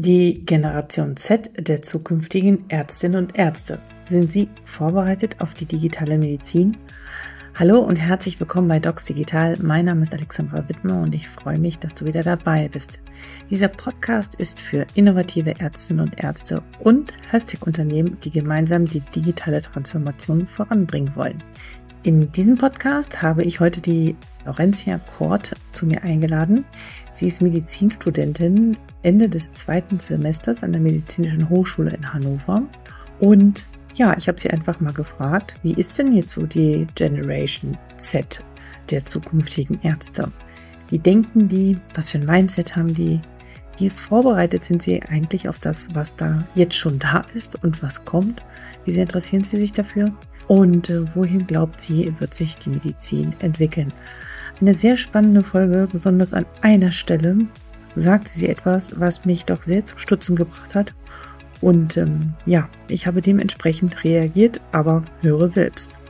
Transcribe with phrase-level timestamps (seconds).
[0.00, 3.80] Die Generation Z der zukünftigen Ärztinnen und Ärzte.
[4.06, 6.76] Sind Sie vorbereitet auf die digitale Medizin?
[7.58, 9.56] Hallo und herzlich willkommen bei Docs Digital.
[9.60, 13.00] Mein Name ist Alexandra Wittmer und ich freue mich, dass du wieder dabei bist.
[13.50, 20.46] Dieser Podcast ist für innovative Ärztinnen und Ärzte und Health-Tech-Unternehmen, die gemeinsam die digitale Transformation
[20.46, 21.42] voranbringen wollen.
[22.04, 26.64] In diesem Podcast habe ich heute die Laurentia Kort zu mir eingeladen.
[27.12, 32.62] Sie ist Medizinstudentin Ende des zweiten Semesters an der Medizinischen Hochschule in Hannover.
[33.20, 37.76] Und ja, ich habe sie einfach mal gefragt, wie ist denn jetzt so die Generation
[37.96, 38.42] Z
[38.90, 40.30] der zukünftigen Ärzte?
[40.88, 41.78] Wie denken die?
[41.94, 43.20] Was für ein Mindset haben die?
[43.76, 48.04] Wie vorbereitet sind sie eigentlich auf das, was da jetzt schon da ist und was
[48.04, 48.42] kommt?
[48.84, 50.12] Wie sehr interessieren sie sich dafür?
[50.48, 53.92] Und äh, wohin glaubt sie, wird sich die Medizin entwickeln?
[54.60, 57.36] Eine sehr spannende Folge, besonders an einer Stelle
[57.94, 60.94] sagte sie etwas, was mich doch sehr zum Stutzen gebracht hat.
[61.60, 66.00] Und ähm, ja, ich habe dementsprechend reagiert, aber höre selbst.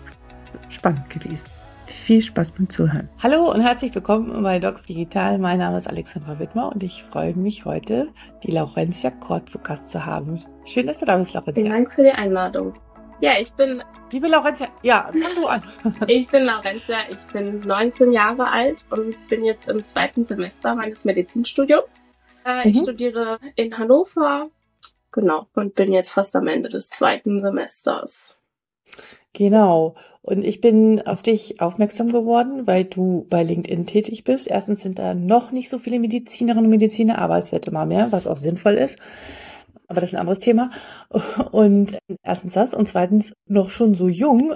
[0.69, 1.47] Spannend gewesen.
[1.87, 3.09] Viel Spaß beim Zuhören.
[3.23, 5.39] Hallo und herzlich willkommen bei Docs Digital.
[5.39, 8.09] Mein Name ist Alexandra Wittmer und ich freue mich heute,
[8.45, 10.42] die Laurentia Kort zu Gast zu haben.
[10.67, 11.63] Schön, dass du da bist, Laurentia.
[11.63, 12.75] Vielen Dank für die Einladung.
[13.20, 15.62] Ja, ich bin Liebe Laurentia, ja, fang du an.
[16.06, 21.05] ich bin Laurentia, ich bin 19 Jahre alt und bin jetzt im zweiten Semester meines
[21.05, 22.00] Medizinstudiums.
[22.46, 22.70] Äh, mhm.
[22.70, 24.48] Ich studiere in Hannover,
[25.12, 28.39] genau, und bin jetzt fast am Ende des zweiten Semesters.
[29.34, 29.96] Genau.
[30.22, 34.46] Und ich bin auf dich aufmerksam geworden, weil du bei LinkedIn tätig bist.
[34.46, 38.11] Erstens sind da noch nicht so viele Medizinerinnen und Mediziner, aber es wird immer mehr,
[38.11, 38.98] was auch sinnvoll ist
[39.89, 40.70] aber das ist ein anderes Thema.
[41.50, 44.55] Und erstens das und zweitens noch schon so jung.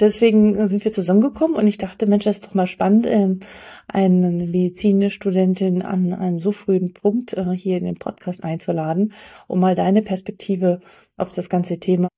[0.00, 3.40] Deswegen sind wir zusammengekommen und ich dachte, Mensch, das ist doch mal spannend, ähm,
[3.88, 9.12] eine Medizinstudentin an einem so frühen Punkt äh, hier in den Podcast einzuladen,
[9.48, 10.80] um mal deine Perspektive
[11.16, 12.08] auf das ganze Thema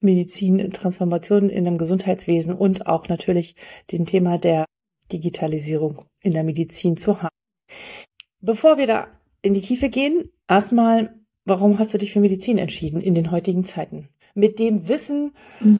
[0.00, 3.56] Medizin, Transformation in dem Gesundheitswesen und auch natürlich
[3.90, 4.66] den Thema der
[5.12, 7.34] Digitalisierung in der Medizin zu haben.
[8.40, 9.08] Bevor wir da
[9.42, 13.64] in die Tiefe gehen, erstmal Warum hast du dich für Medizin entschieden in den heutigen
[13.64, 14.08] Zeiten?
[14.34, 15.32] Mit dem Wissen,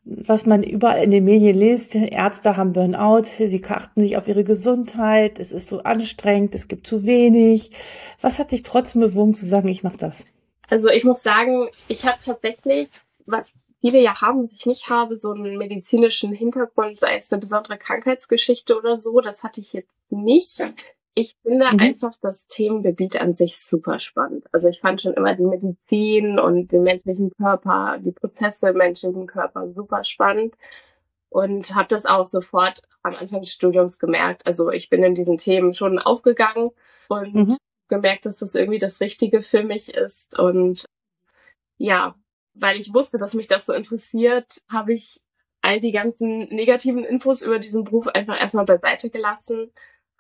[0.04, 4.44] was man überall in den Medien liest, Ärzte haben Burnout, sie achten sich auf ihre
[4.44, 7.70] Gesundheit, es ist so anstrengend, es gibt zu wenig.
[8.20, 10.24] Was hat dich trotzdem bewogen zu sagen, ich mache das?
[10.68, 12.90] Also ich muss sagen, ich habe tatsächlich,
[13.24, 13.50] was
[13.80, 18.76] viele ja haben, ich nicht habe, so einen medizinischen Hintergrund, sei es eine besondere Krankheitsgeschichte
[18.78, 20.62] oder so, das hatte ich jetzt nicht.
[21.14, 21.78] Ich finde mhm.
[21.78, 24.46] einfach das Themengebiet an sich super spannend.
[24.52, 29.26] Also ich fand schon immer die Medizin und den menschlichen Körper, die Prozesse im menschlichen
[29.26, 30.54] Körper super spannend
[31.28, 34.44] und habe das auch sofort am Anfang des Studiums gemerkt.
[34.44, 36.70] Also ich bin in diesen Themen schon aufgegangen
[37.08, 37.56] und mhm.
[37.88, 40.36] gemerkt, dass das irgendwie das Richtige für mich ist.
[40.38, 40.84] Und
[41.76, 42.16] ja,
[42.54, 45.20] weil ich wusste, dass mich das so interessiert, habe ich
[45.60, 49.70] all die ganzen negativen Infos über diesen Beruf einfach erstmal beiseite gelassen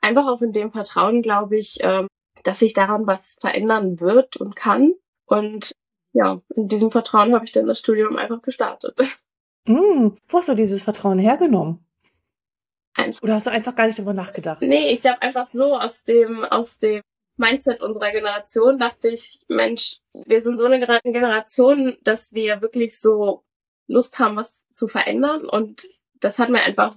[0.04, 2.06] einfach auch in dem Vertrauen, glaube ich, ähm,
[2.44, 4.92] dass sich daran was verändern wird und kann.
[5.26, 5.72] Und
[6.12, 8.96] ja, in diesem Vertrauen habe ich dann das Studium einfach gestartet.
[9.66, 11.86] Mm, wo hast du dieses Vertrauen hergenommen?
[12.92, 13.22] Einfach.
[13.22, 14.60] Oder hast du einfach gar nicht darüber nachgedacht?
[14.60, 17.00] Nee, ich glaube einfach so aus dem, aus dem
[17.38, 23.42] Mindset unserer Generation dachte ich, Mensch, wir sind so eine Generation, dass wir wirklich so
[23.86, 25.46] Lust haben, was zu verändern.
[25.46, 25.88] Und
[26.20, 26.94] das hat mir einfach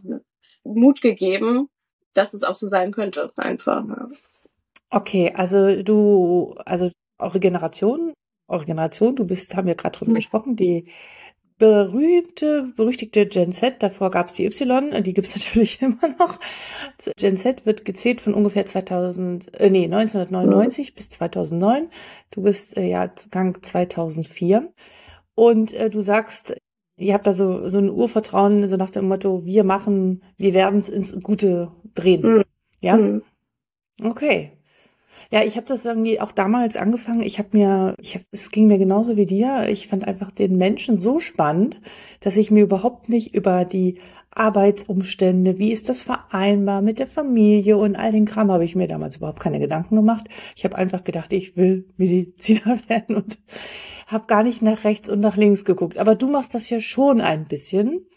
[0.65, 1.69] Mut gegeben,
[2.17, 3.87] dass es auch so sein könnte, einfach.
[3.87, 4.09] Ja.
[4.89, 6.89] Okay, also du, also
[7.19, 8.13] eure Generation,
[8.47, 10.15] eure Generation, du bist, haben wir gerade drüber mhm.
[10.15, 10.87] gesprochen, die
[11.57, 16.39] berühmte, berüchtigte Gen Z, davor gab es die Y, die gibt's natürlich immer noch.
[17.17, 20.95] Gen Z wird gezählt von ungefähr 2000, äh, nee, 1999 mhm.
[20.95, 21.89] bis 2009.
[22.31, 24.71] Du bist äh, ja Gang 2004.
[25.35, 26.55] Und äh, du sagst,
[26.97, 30.79] ihr habt da so, so ein Urvertrauen, so nach dem Motto, wir machen, wir werden
[30.79, 32.21] es ins Gute drehen.
[32.21, 32.43] Mhm.
[32.81, 32.97] Ja?
[32.97, 33.21] Mhm.
[34.03, 34.51] Okay.
[35.29, 37.21] Ja, ich habe das irgendwie auch damals angefangen.
[37.21, 39.67] Ich habe mir, ich hab, es ging mir genauso wie dir.
[39.67, 41.81] Ich fand einfach den Menschen so spannend,
[42.21, 43.99] dass ich mir überhaupt nicht über die
[44.31, 48.87] Arbeitsumstände, wie ist das vereinbar mit der Familie und all den Kram habe ich mir
[48.87, 50.29] damals überhaupt keine Gedanken gemacht.
[50.55, 53.37] Ich habe einfach gedacht, ich will Mediziner werden und
[54.07, 55.97] habe gar nicht nach rechts und nach links geguckt.
[55.97, 58.07] Aber du machst das ja schon ein bisschen.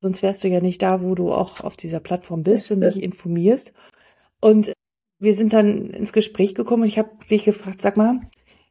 [0.00, 3.02] Sonst wärst du ja nicht da, wo du auch auf dieser Plattform bist und dich
[3.02, 3.72] informierst.
[4.40, 4.72] Und
[5.18, 8.20] wir sind dann ins Gespräch gekommen und ich habe dich gefragt, sag mal,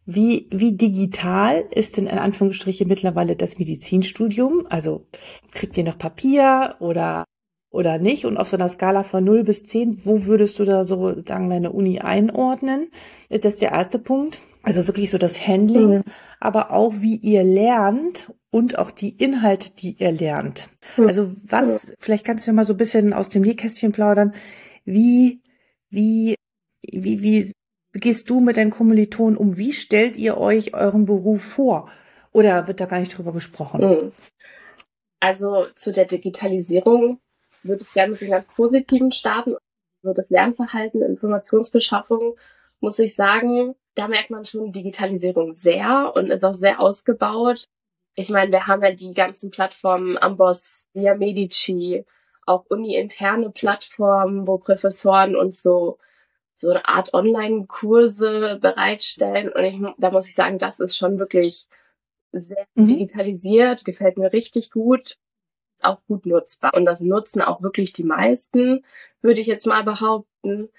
[0.05, 4.65] wie, wie digital ist denn in Anführungsstrichen mittlerweile das Medizinstudium?
[4.69, 5.05] Also
[5.51, 7.25] kriegt ihr noch Papier oder,
[7.69, 8.25] oder nicht?
[8.25, 11.49] Und auf so einer Skala von 0 bis 10, wo würdest du da so sagen,
[11.49, 12.89] deine Uni einordnen?
[13.29, 14.41] Das ist der erste Punkt.
[14.61, 16.03] Also wirklich so das Handling, mhm.
[16.39, 20.67] aber auch wie ihr lernt und auch die Inhalte, die ihr lernt.
[20.97, 21.07] Mhm.
[21.07, 24.33] Also was, vielleicht kannst du ja mal so ein bisschen aus dem Nähkästchen plaudern.
[24.83, 25.41] Wie,
[25.89, 26.35] wie,
[26.81, 27.53] wie, wie
[27.93, 29.57] gehst du mit deinen Kommilitonen um?
[29.57, 31.89] Wie stellt ihr euch euren Beruf vor?
[32.31, 33.81] Oder wird da gar nicht drüber gesprochen?
[33.81, 34.11] Mhm.
[35.19, 37.19] Also zu der Digitalisierung
[37.63, 39.55] würde ich gerne mit einem ganz positiven starten.
[40.01, 42.37] So das Lernverhalten, Informationsbeschaffung,
[42.79, 47.67] muss ich sagen, da merkt man schon Digitalisierung sehr und ist auch sehr ausgebaut.
[48.15, 52.05] Ich meine, wir haben ja die ganzen Plattformen Amboss, Via Medici,
[52.45, 55.97] auch uni-interne Plattformen, wo Professoren und so
[56.59, 59.49] so eine Art Online-Kurse bereitstellen.
[59.49, 61.67] Und ich, da muss ich sagen, das ist schon wirklich
[62.31, 62.87] sehr mhm.
[62.87, 65.17] digitalisiert, gefällt mir richtig gut,
[65.75, 66.73] ist auch gut nutzbar.
[66.73, 68.83] Und das nutzen auch wirklich die meisten,
[69.21, 70.69] würde ich jetzt mal behaupten,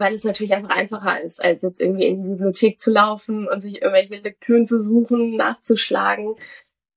[0.00, 3.60] weil es natürlich einfach einfacher ist, als jetzt irgendwie in die Bibliothek zu laufen und
[3.60, 6.36] sich irgendwelche Lektüren zu suchen, nachzuschlagen.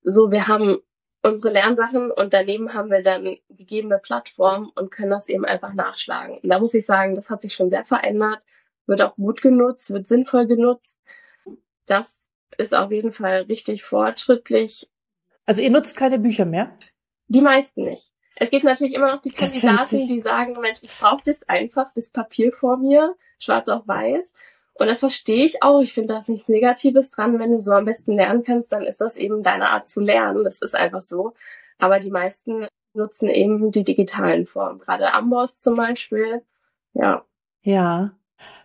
[0.04, 0.78] So, wir haben
[1.22, 6.38] unsere Lernsachen und daneben haben wir dann gegebene Plattformen und können das eben einfach nachschlagen.
[6.38, 8.40] Und da muss ich sagen, das hat sich schon sehr verändert,
[8.86, 10.98] wird auch gut genutzt, wird sinnvoll genutzt.
[11.86, 12.16] Das
[12.58, 14.90] ist auf jeden Fall richtig fortschrittlich.
[15.46, 16.72] Also ihr nutzt keine Bücher mehr?
[17.28, 18.13] Die meisten nicht.
[18.36, 22.10] Es gibt natürlich immer noch die Kandidaten, die sagen, Mensch, ich brauche das einfach, das
[22.10, 24.34] Papier vor mir, schwarz auf weiß.
[24.76, 25.82] Und das verstehe ich auch.
[25.82, 27.38] Ich finde da ist nichts Negatives dran.
[27.38, 30.44] Wenn du so am besten lernen kannst, dann ist das eben deine Art zu lernen.
[30.44, 31.34] Das ist einfach so.
[31.78, 34.80] Aber die meisten nutzen eben die digitalen Formen.
[34.80, 36.42] Gerade Amboss zum Beispiel.
[36.94, 37.24] Ja.
[37.62, 38.14] Ja.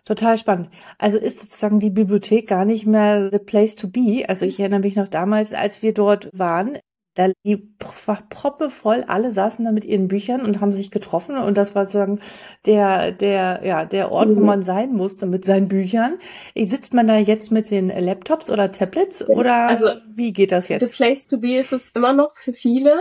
[0.03, 0.69] Total spannend.
[0.97, 4.25] Also ist sozusagen die Bibliothek gar nicht mehr the place to be.
[4.27, 6.79] Also ich erinnere mich noch damals, als wir dort waren,
[7.19, 7.69] da die
[8.05, 11.75] war proppe voll, alle saßen da mit ihren Büchern und haben sich getroffen und das
[11.75, 12.21] war sozusagen
[12.65, 14.35] der, der, ja, der Ort, mhm.
[14.37, 16.17] wo man sein musste mit seinen Büchern.
[16.55, 20.89] Sitzt man da jetzt mit den Laptops oder Tablets oder also, wie geht das jetzt?
[20.89, 22.97] The place to be ist es immer noch für viele.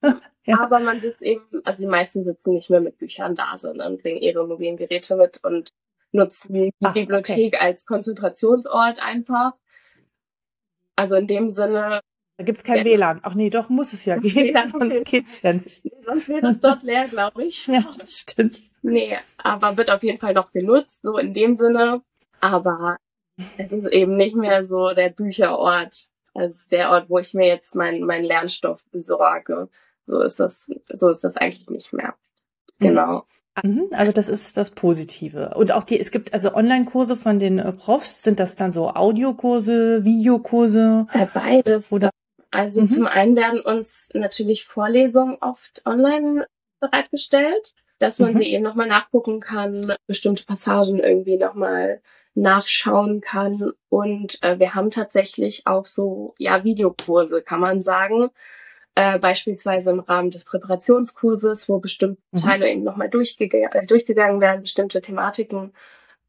[0.46, 0.58] ja.
[0.58, 4.22] Aber man sitzt eben, also die meisten sitzen nicht mehr mit Büchern da, sondern bringen
[4.22, 5.68] ihre mobilen Geräte mit und
[6.12, 7.62] nutzen die Ach, Bibliothek okay.
[7.62, 9.52] als Konzentrationsort einfach.
[10.96, 12.00] Also in dem Sinne
[12.40, 12.84] da gibt's kein ja.
[12.86, 13.20] WLAN.
[13.22, 15.84] Ach nee, doch muss es ja gehen, WLAN sonst geht's ja nicht.
[15.84, 17.66] Nee, sonst wäre es dort leer, glaube ich.
[17.70, 18.58] Ja, stimmt.
[18.80, 22.00] Nee, aber wird auf jeden Fall noch genutzt, so in dem Sinne.
[22.40, 22.96] Aber
[23.58, 26.08] es ist eben nicht mehr so der Bücherort.
[26.32, 29.68] Also der Ort, wo ich mir jetzt meinen mein Lernstoff besorge.
[30.06, 32.14] So ist das, so ist das eigentlich nicht mehr.
[32.78, 32.86] Mhm.
[32.86, 33.24] Genau.
[33.62, 35.52] Mhm, also das ist das Positive.
[35.56, 38.88] Und auch die, es gibt also Online-Kurse von den äh, Profs, sind das dann so
[38.88, 41.06] Audiokurse, Videokurse?
[41.12, 41.92] Äh, beides.
[41.92, 42.10] Oder
[42.50, 42.88] also mhm.
[42.88, 46.46] zum einen werden uns natürlich Vorlesungen oft online
[46.80, 48.38] bereitgestellt, dass man mhm.
[48.38, 52.00] sie eben nochmal nachgucken kann, bestimmte Passagen irgendwie nochmal
[52.34, 53.72] nachschauen kann.
[53.88, 58.30] Und äh, wir haben tatsächlich auch so, ja, Videokurse, kann man sagen.
[58.96, 62.38] Äh, beispielsweise im Rahmen des Präparationskurses, wo bestimmte mhm.
[62.38, 65.72] Teile eben nochmal durchgeg äh, durchgegangen werden, bestimmte Thematiken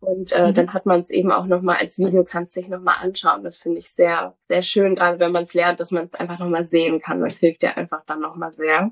[0.01, 0.53] und äh, mhm.
[0.55, 3.43] dann hat man es eben auch nochmal als Video, kannst sich nochmal anschauen.
[3.43, 6.39] Das finde ich sehr, sehr schön, gerade wenn man es lernt, dass man es einfach
[6.39, 7.21] nochmal sehen kann.
[7.21, 8.91] Das hilft ja einfach dann nochmal sehr.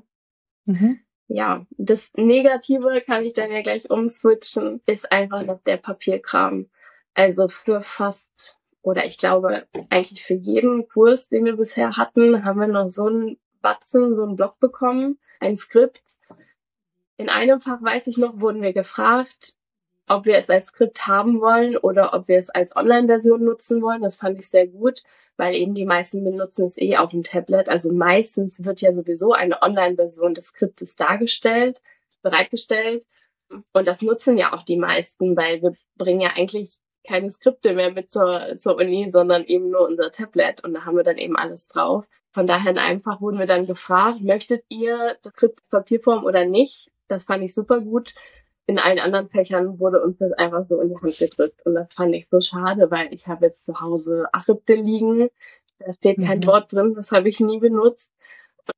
[0.66, 1.00] Mhm.
[1.26, 6.70] Ja, das Negative kann ich dann ja gleich umswitchen, ist einfach noch der Papierkram.
[7.14, 12.60] Also für fast, oder ich glaube eigentlich für jeden Kurs, den wir bisher hatten, haben
[12.60, 16.02] wir noch so einen Batzen, so einen Block bekommen, ein Skript.
[17.16, 19.56] In einem Fach weiß ich noch, wurden wir gefragt,
[20.10, 24.02] ob wir es als Skript haben wollen oder ob wir es als Online-Version nutzen wollen.
[24.02, 25.04] Das fand ich sehr gut,
[25.36, 27.68] weil eben die meisten benutzen es eh auf dem Tablet.
[27.68, 31.80] Also meistens wird ja sowieso eine Online-Version des Skriptes dargestellt,
[32.22, 33.06] bereitgestellt.
[33.72, 37.92] Und das nutzen ja auch die meisten, weil wir bringen ja eigentlich keine Skripte mehr
[37.92, 41.36] mit zur, zur Uni, sondern eben nur unser Tablet und da haben wir dann eben
[41.36, 42.04] alles drauf.
[42.32, 46.90] Von daher einfach wurden wir dann gefragt, möchtet ihr das Skript Papierform oder nicht?
[47.08, 48.14] Das fand ich super gut
[48.70, 51.60] in allen anderen Fächern wurde uns das einfach so in die Hand gedrückt.
[51.66, 55.28] Und das fand ich so schade, weil ich habe jetzt zu Hause Achipte liegen.
[55.80, 56.46] Da steht kein mhm.
[56.46, 58.08] Wort drin, das habe ich nie benutzt.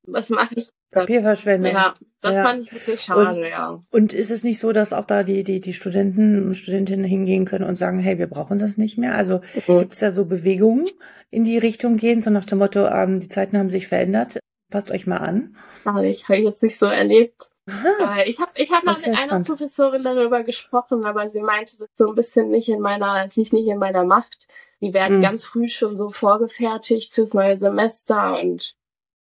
[0.07, 0.69] Was mache ich?
[0.91, 1.73] Papierverschwendung.
[1.73, 2.43] Ja, das ja.
[2.43, 3.83] fand ich wirklich schade, und, ja.
[3.91, 7.45] Und ist es nicht so, dass auch da die, die, die Studenten und Studentinnen hingehen
[7.45, 9.15] können und sagen, hey, wir brauchen das nicht mehr?
[9.15, 9.79] Also mhm.
[9.79, 10.89] gibt es da so Bewegungen
[11.29, 14.39] in die Richtung gehen, so nach dem Motto, ähm, die Zeiten haben sich verändert,
[14.71, 15.55] passt euch mal an?
[15.83, 17.52] Gar nicht, habe ich jetzt nicht so erlebt.
[17.67, 19.47] Äh, ich habe ich hab mal mit einer spannend.
[19.47, 23.53] Professorin darüber gesprochen, aber sie meinte, das so ein bisschen nicht in meiner, es liegt
[23.53, 24.47] nicht in meiner Macht.
[24.81, 25.21] Die werden mhm.
[25.21, 28.75] ganz früh schon so vorgefertigt fürs neue Semester und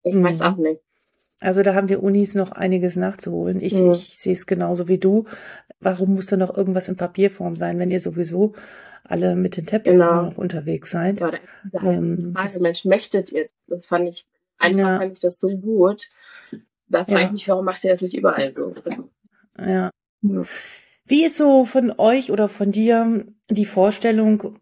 [0.03, 0.23] ich mhm.
[0.23, 0.81] weiß auch nicht.
[1.39, 3.61] Also da haben die Unis noch einiges nachzuholen.
[3.61, 3.91] Ich, mhm.
[3.91, 5.25] ich sehe es genauso wie du.
[5.79, 8.53] Warum muss da noch irgendwas in Papierform sein, wenn ihr sowieso
[9.03, 10.23] alle mit den Tablets genau.
[10.23, 11.19] noch unterwegs seid?
[11.19, 11.31] Ja,
[11.83, 13.49] ähm, Frage, Mensch, möchtet ihr?
[13.67, 14.25] Das fand ich,
[14.57, 14.97] einfach ja.
[14.97, 16.09] fand ich das so gut.
[16.89, 17.25] Da frage ja.
[17.27, 18.73] ich mich, warum macht ihr das nicht überall so?
[19.59, 19.91] Ja.
[20.21, 20.43] ja.
[21.05, 24.57] Wie ist so von euch oder von dir die Vorstellung,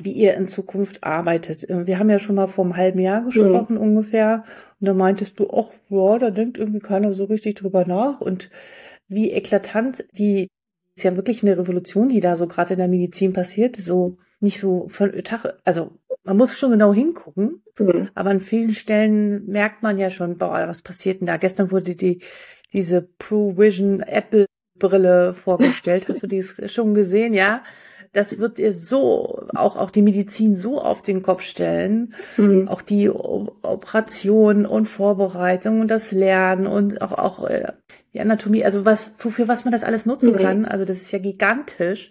[0.00, 1.68] wie ihr in Zukunft arbeitet.
[1.68, 3.80] Äh, wir haben ja schon mal vor einem halben Jahr gesprochen mhm.
[3.80, 4.44] ungefähr.
[4.80, 8.20] Und da meintest du, ach ja, da denkt irgendwie keiner so richtig drüber nach.
[8.20, 8.50] Und
[9.08, 10.48] wie eklatant die,
[10.94, 13.76] ist ja wirklich eine Revolution, die da so gerade in der Medizin passiert.
[13.76, 15.92] So nicht so von Tag, also
[16.26, 17.62] man muss schon genau hingucken.
[17.78, 18.10] Mhm.
[18.14, 21.36] Aber an vielen Stellen merkt man ja schon, boah, was passiert denn da?
[21.36, 22.20] Gestern wurde die,
[22.72, 24.46] diese ProVision Apple
[24.78, 26.08] Brille vorgestellt.
[26.08, 27.32] Hast du die schon gesehen?
[27.32, 27.62] Ja
[28.16, 32.14] das wird ihr so, auch, auch die Medizin so auf den Kopf stellen.
[32.38, 32.66] Mhm.
[32.66, 37.72] Auch die Operation und Vorbereitung und das Lernen und auch, auch äh,
[38.14, 40.38] die Anatomie, also was, für was man das alles nutzen mhm.
[40.38, 40.64] kann.
[40.64, 42.08] Also das ist ja gigantisch.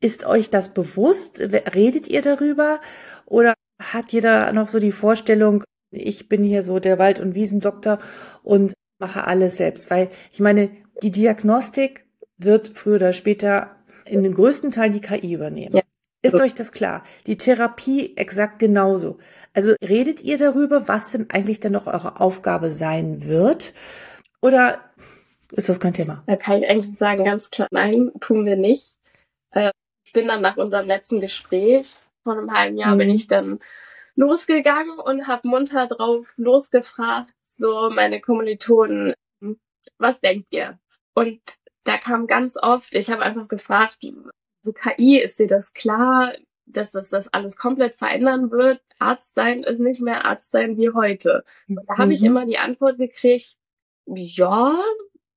[0.00, 1.40] Ist euch das bewusst?
[1.40, 2.80] Redet ihr darüber?
[3.26, 7.98] Oder hat jeder noch so die Vorstellung, ich bin hier so der Wald- und Wiesendoktor
[8.42, 9.90] und mache alles selbst?
[9.90, 10.70] Weil ich meine,
[11.02, 12.04] die Diagnostik
[12.36, 15.76] wird früher oder später in den größten Teil die KI übernehmen.
[15.76, 15.82] Ja.
[16.22, 17.04] Ist euch das klar?
[17.26, 19.18] Die Therapie exakt genauso.
[19.52, 23.74] Also redet ihr darüber, was denn eigentlich dann noch eure Aufgabe sein wird?
[24.40, 24.80] Oder
[25.52, 26.24] ist das kein Thema?
[26.26, 28.96] Da kann ich eigentlich sagen, ganz klar, nein, tun wir nicht.
[30.14, 32.98] Ich bin dann nach unserem letzten Gespräch vor einem halben Jahr mhm.
[32.98, 33.58] bin ich dann
[34.14, 39.14] losgegangen und habe munter drauf losgefragt, so meine Kommilitonen,
[39.98, 40.78] was denkt ihr?
[41.16, 41.40] Und
[41.82, 44.06] da kam ganz oft, ich habe einfach gefragt,
[44.62, 46.32] so KI, ist dir das klar,
[46.64, 48.80] dass das das alles komplett verändern wird?
[49.00, 51.44] Arzt sein ist nicht mehr Arzt sein wie heute.
[51.68, 52.26] Und da habe ich mhm.
[52.28, 53.56] immer die Antwort gekriegt,
[54.06, 54.80] ja,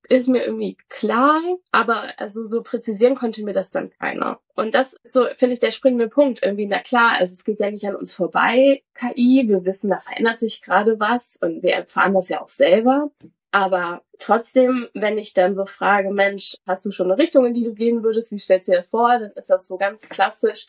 [0.10, 4.40] ist mir irgendwie klar, aber also so präzisieren konnte mir das dann keiner.
[4.56, 6.42] Und das ist so, finde ich, der springende Punkt.
[6.44, 9.46] Irgendwie, na klar, also es geht ja nicht an uns vorbei, KI.
[9.48, 13.12] Wir wissen, da verändert sich gerade was und wir erfahren das ja auch selber.
[13.52, 17.64] Aber trotzdem, wenn ich dann so frage, Mensch, hast du schon eine Richtung, in die
[17.64, 18.32] du gehen würdest?
[18.32, 19.10] Wie stellst du dir das vor?
[19.20, 20.68] Dann ist das so ganz klassisch.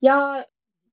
[0.00, 0.44] Ja,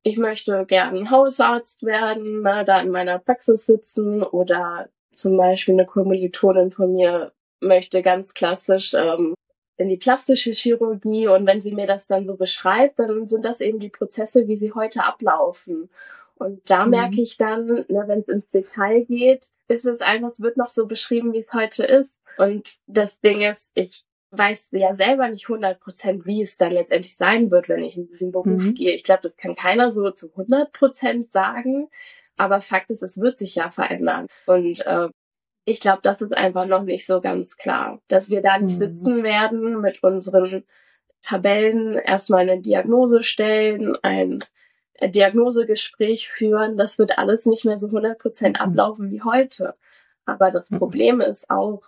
[0.04, 5.86] ich möchte gern Hausarzt werden, ne, da in meiner Praxis sitzen oder zum Beispiel eine
[5.86, 9.36] Kommilitonin von mir möchte ganz klassisch ähm,
[9.78, 13.62] in die plastische Chirurgie und wenn sie mir das dann so beschreibt, dann sind das
[13.62, 15.90] eben die Prozesse, wie sie heute ablaufen.
[16.36, 16.92] Und da mhm.
[16.92, 20.70] merke ich dann, ne, wenn es ins Detail geht, ist es einfach, es wird noch
[20.70, 22.20] so beschrieben, wie es heute ist.
[22.38, 27.16] Und das Ding ist, ich weiß ja selber nicht 100 Prozent, wie es dann letztendlich
[27.16, 28.74] sein wird, wenn ich in diesen Beruf mhm.
[28.74, 28.94] gehe.
[28.96, 31.90] Ich glaube, das kann keiner so zu 100 Prozent sagen.
[32.38, 34.28] Aber Fakt ist, es wird sich ja verändern.
[34.46, 35.10] Und äh,
[35.66, 38.80] ich glaube, das ist einfach noch nicht so ganz klar, dass wir da nicht mhm.
[38.80, 40.64] sitzen werden mit unseren
[41.22, 44.44] Tabellen, erstmal eine Diagnose stellen, ein
[45.02, 48.56] Diagnosegespräch führen, das wird alles nicht mehr so 100% mhm.
[48.56, 49.76] ablaufen wie heute.
[50.26, 50.78] Aber das mhm.
[50.78, 51.82] Problem ist auch,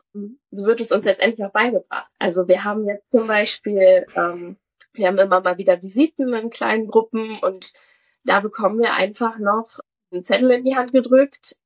[0.51, 2.11] so wird es uns letztendlich auch beigebracht.
[2.19, 4.57] Also wir haben jetzt zum Beispiel, ähm,
[4.93, 7.73] wir haben immer mal wieder Visiten in kleinen Gruppen und
[8.23, 9.79] da bekommen wir einfach noch
[10.11, 11.57] einen Zettel in die Hand gedrückt,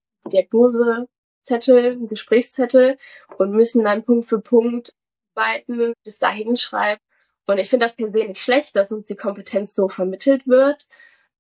[1.48, 2.98] Diagnosezettel, einen Gesprächszettel
[3.38, 4.94] und müssen dann Punkt für Punkt
[5.36, 7.02] arbeiten, das da hinschreiben.
[7.46, 10.88] Und ich finde das per se nicht schlecht, dass uns die Kompetenz so vermittelt wird.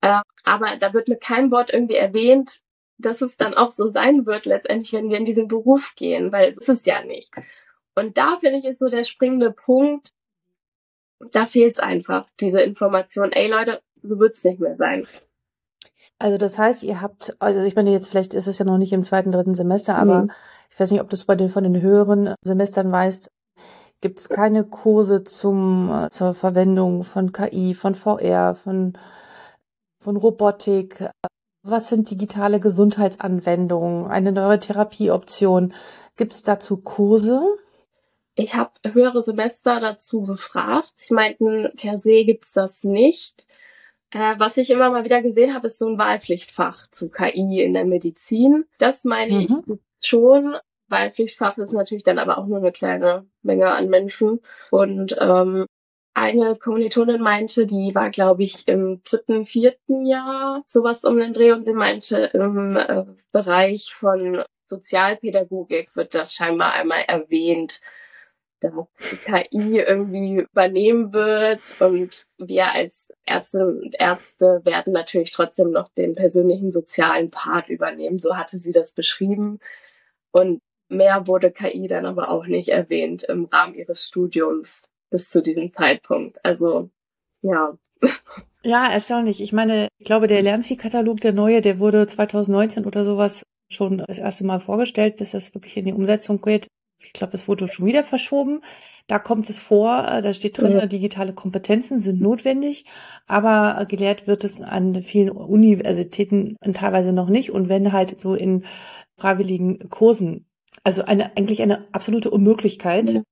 [0.01, 2.61] Äh, aber da wird mit keinem Wort irgendwie erwähnt,
[2.97, 6.49] dass es dann auch so sein wird, letztendlich, wenn wir in diesen Beruf gehen, weil
[6.49, 7.31] es ist es ja nicht.
[7.95, 10.11] Und da finde ich ist so der springende Punkt,
[11.31, 15.07] da fehlt es einfach, diese Information, ey Leute, so wird es nicht mehr sein.
[16.19, 18.93] Also das heißt, ihr habt, also ich meine jetzt, vielleicht ist es ja noch nicht
[18.93, 20.31] im zweiten, dritten Semester, aber mhm.
[20.71, 23.29] ich weiß nicht, ob du es bei den von den höheren Semestern weißt,
[24.01, 28.97] gibt es keine Kurse zum äh, zur Verwendung von KI, von VR, von
[29.99, 31.09] von Robotik?
[31.63, 34.07] Was sind digitale Gesundheitsanwendungen?
[34.07, 35.73] Eine neue Therapieoption?
[36.15, 37.41] Gibt es dazu Kurse?
[38.35, 40.93] Ich habe höhere Semester dazu befragt.
[40.95, 43.47] Sie meinten, per se gibt's das nicht.
[44.11, 47.73] Äh, was ich immer mal wieder gesehen habe, ist so ein Wahlpflichtfach zu KI in
[47.73, 48.65] der Medizin.
[48.77, 49.39] Das meine mhm.
[49.41, 50.57] ich schon.
[50.89, 54.39] Wahlpflichtfach ist natürlich dann aber auch nur eine kleine Menge an Menschen.
[54.71, 55.65] Und ähm,
[56.13, 61.51] eine Kommilitonin meinte, die war, glaube ich, im dritten, vierten Jahr sowas um den Dreh
[61.51, 67.81] und sie meinte, im äh, Bereich von Sozialpädagogik wird das scheinbar einmal erwähnt,
[68.59, 75.89] dass KI irgendwie übernehmen wird und wir als Ärzte und Ärzte werden natürlich trotzdem noch
[75.89, 78.19] den persönlichen sozialen Part übernehmen.
[78.19, 79.59] So hatte sie das beschrieben.
[80.31, 85.41] Und mehr wurde KI dann aber auch nicht erwähnt im Rahmen ihres Studiums bis zu
[85.41, 86.39] diesem Zeitpunkt.
[86.45, 86.89] Also
[87.41, 87.77] ja.
[88.63, 89.39] Ja, erstaunlich.
[89.39, 94.17] Ich meine, ich glaube, der Lernzielkatalog, der neue, der wurde 2019 oder sowas schon das
[94.17, 96.67] erste Mal vorgestellt, bis das wirklich in die Umsetzung geht.
[96.99, 98.61] Ich glaube, es wurde schon wieder verschoben.
[99.07, 100.85] Da kommt es vor, äh, da steht drin, ja.
[100.85, 102.85] digitale Kompetenzen sind notwendig,
[103.27, 108.65] aber gelehrt wird es an vielen Universitäten teilweise noch nicht und wenn halt so in
[109.17, 110.45] freiwilligen Kursen.
[110.83, 113.09] Also eine, eigentlich eine absolute Unmöglichkeit.
[113.11, 113.23] Ja.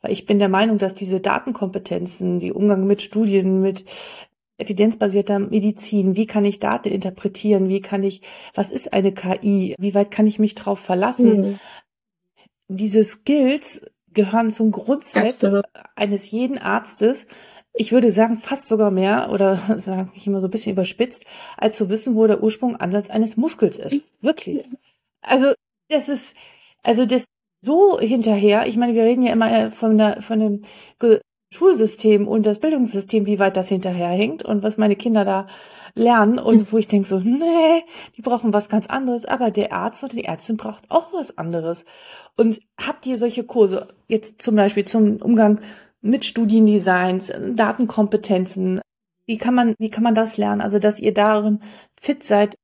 [0.00, 3.84] Weil ich bin der Meinung, dass diese Datenkompetenzen, die Umgang mit Studien, mit
[4.58, 8.22] evidenzbasierter Medizin, wie kann ich Daten interpretieren, wie kann ich,
[8.54, 11.40] was ist eine KI, wie weit kann ich mich drauf verlassen?
[11.40, 11.58] Mhm.
[12.68, 13.82] Diese Skills
[14.12, 15.44] gehören zum Grundsatz
[15.94, 17.26] eines jeden Arztes.
[17.74, 21.24] Ich würde sagen, fast sogar mehr, oder sage ich immer so ein bisschen überspitzt,
[21.56, 24.04] als zu wissen, wo der Ursprung Ansatz eines Muskels ist.
[24.20, 24.64] Wirklich.
[25.20, 25.52] Also,
[25.88, 26.34] das ist,
[26.82, 27.26] also das
[27.60, 28.66] so hinterher.
[28.66, 30.62] Ich meine, wir reden ja immer äh, von der, von dem
[31.52, 35.48] Schulsystem und das Bildungssystem, wie weit das hinterherhängt und was meine Kinder da
[35.96, 37.82] lernen und wo ich denke so, nee,
[38.16, 41.84] die brauchen was ganz anderes, aber der Arzt oder die Ärztin braucht auch was anderes.
[42.36, 45.60] Und habt ihr solche Kurse jetzt zum Beispiel zum Umgang
[46.00, 48.80] mit Studiendesigns, Datenkompetenzen?
[49.26, 50.60] Wie kann man, wie kann man das lernen?
[50.60, 51.60] Also, dass ihr darin
[52.00, 52.54] fit seid,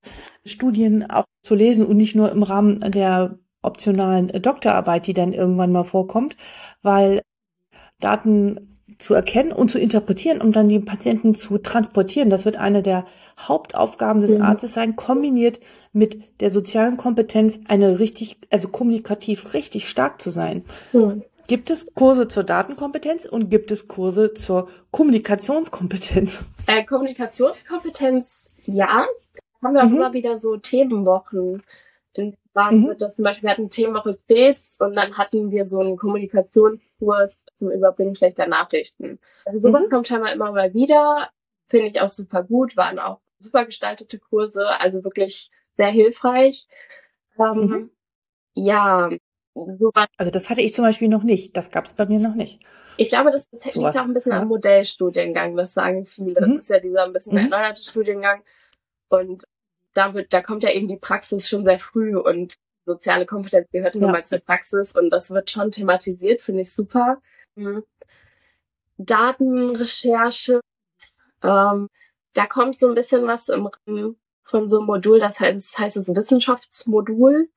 [0.45, 5.73] Studien auch zu lesen und nicht nur im Rahmen der optionalen Doktorarbeit, die dann irgendwann
[5.73, 6.37] mal vorkommt,
[6.83, 7.23] weil
[7.99, 12.31] Daten zu erkennen und zu interpretieren, um dann die Patienten zu transportieren.
[12.31, 13.07] Das wird eine der
[13.39, 14.43] Hauptaufgaben des mhm.
[14.43, 15.61] Arztes sein, kombiniert
[15.93, 20.65] mit der sozialen Kompetenz, eine richtig, also kommunikativ richtig stark zu sein.
[20.93, 21.23] Mhm.
[21.49, 26.45] Gibt es Kurse zur Datenkompetenz und gibt es Kurse zur Kommunikationskompetenz?
[26.67, 28.29] Äh, Kommunikationskompetenz,
[28.67, 29.07] ja.
[29.63, 29.97] Haben wir auch mhm.
[29.97, 31.63] immer wieder so Themenwochen.
[32.15, 32.99] In waren mhm.
[32.99, 37.71] das zum Beispiel, wir hatten Themenwoche Krebs und dann hatten wir so einen Kommunikationskurs zum
[37.71, 39.21] Überbringen schlechter Nachrichten.
[39.45, 39.91] Also sowas mhm.
[39.91, 41.31] kommt scheinbar immer mal wieder.
[41.69, 46.67] Finde ich auch super gut, waren auch super gestaltete Kurse, also wirklich sehr hilfreich.
[47.39, 47.91] Ähm, mhm.
[48.55, 49.11] Ja,
[49.55, 50.09] sowas.
[50.17, 51.57] Also das hatte ich zum Beispiel noch nicht.
[51.57, 52.61] Das gab es bei mir noch nicht.
[52.97, 54.41] Ich glaube, das, das liegt auch ein bisschen ja.
[54.41, 56.35] am Modellstudiengang, das sagen viele.
[56.35, 56.59] Das mhm.
[56.59, 57.51] ist ja dieser ein bisschen mhm.
[57.51, 58.43] erneuerte Studiengang.
[59.09, 59.45] Und
[59.95, 63.95] da wird, da kommt ja eben die Praxis schon sehr früh und soziale Kompetenz gehört
[63.95, 64.09] ja.
[64.09, 67.21] mal zur Praxis und das wird schon thematisiert, finde ich super.
[67.57, 67.85] Mhm.
[68.99, 70.61] Datenrecherche,
[71.43, 71.89] ähm,
[72.35, 75.79] da kommt so ein bisschen was im Rahmen von so einem Modul, das heißt, das
[75.79, 77.49] heißt das Wissenschaftsmodul.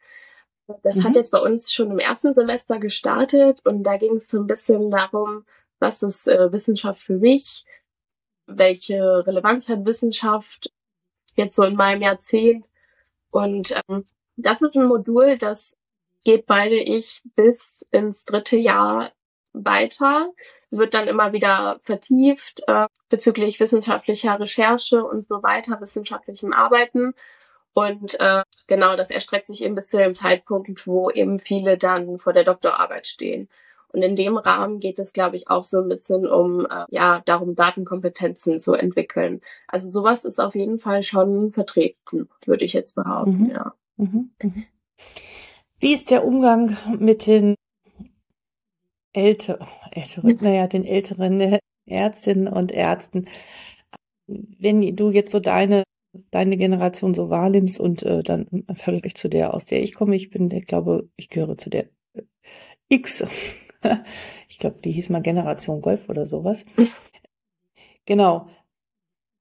[0.84, 1.04] Das mhm.
[1.04, 4.48] hat jetzt bei uns schon im ersten Semester gestartet und da ging es so ein
[4.48, 5.46] bisschen darum,
[5.80, 7.66] was ist äh, Wissenschaft für mich,
[8.48, 10.72] welche Relevanz hat Wissenschaft
[11.36, 12.66] jetzt so in meinem Jahrzehnt.
[13.30, 14.06] Und ähm,
[14.38, 15.76] das ist ein Modul, das
[16.24, 19.12] geht beide ich bis ins dritte Jahr
[19.64, 20.30] weiter,
[20.72, 27.14] wird dann immer wieder vertieft äh, bezüglich wissenschaftlicher Recherche und so weiter, wissenschaftlichem Arbeiten.
[27.74, 32.20] Und äh, genau, das erstreckt sich eben bis zu dem Zeitpunkt, wo eben viele dann
[32.20, 33.50] vor der Doktorarbeit stehen.
[33.90, 37.22] Und in dem Rahmen geht es, glaube ich, auch so ein bisschen um, äh, ja,
[37.26, 39.42] darum, Datenkompetenzen zu entwickeln.
[39.68, 43.52] Also sowas ist auf jeden Fall schon vertreten, würde ich jetzt behaupten, mhm.
[43.52, 43.74] ja.
[43.98, 44.32] Mhm.
[44.42, 44.66] Mhm.
[45.80, 47.56] Wie ist der Umgang mit den
[49.16, 49.60] Älter,
[49.92, 53.28] älteren, naja, den älteren Ärztinnen und Ärzten?
[54.28, 55.84] Wenn du jetzt so deine
[56.32, 60.30] deine Generation so wahrnimmst und äh, dann völlig zu der, aus der ich komme, ich
[60.30, 62.22] bin, ich glaube, ich gehöre zu der äh,
[62.90, 63.26] X
[64.50, 66.66] ich glaube, die hieß mal Generation Golf oder sowas.
[68.06, 68.48] genau.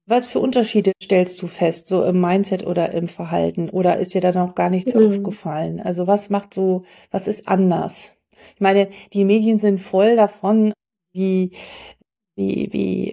[0.07, 3.71] Was für Unterschiede stellst du fest, so im Mindset oder im Verhalten?
[3.71, 5.09] Oder ist dir da noch gar nichts mhm.
[5.09, 5.81] aufgefallen?
[5.81, 8.14] Also was macht so, was ist anders?
[8.55, 10.73] Ich meine, die Medien sind voll davon,
[11.13, 11.53] wie,
[12.37, 13.13] wie, wie,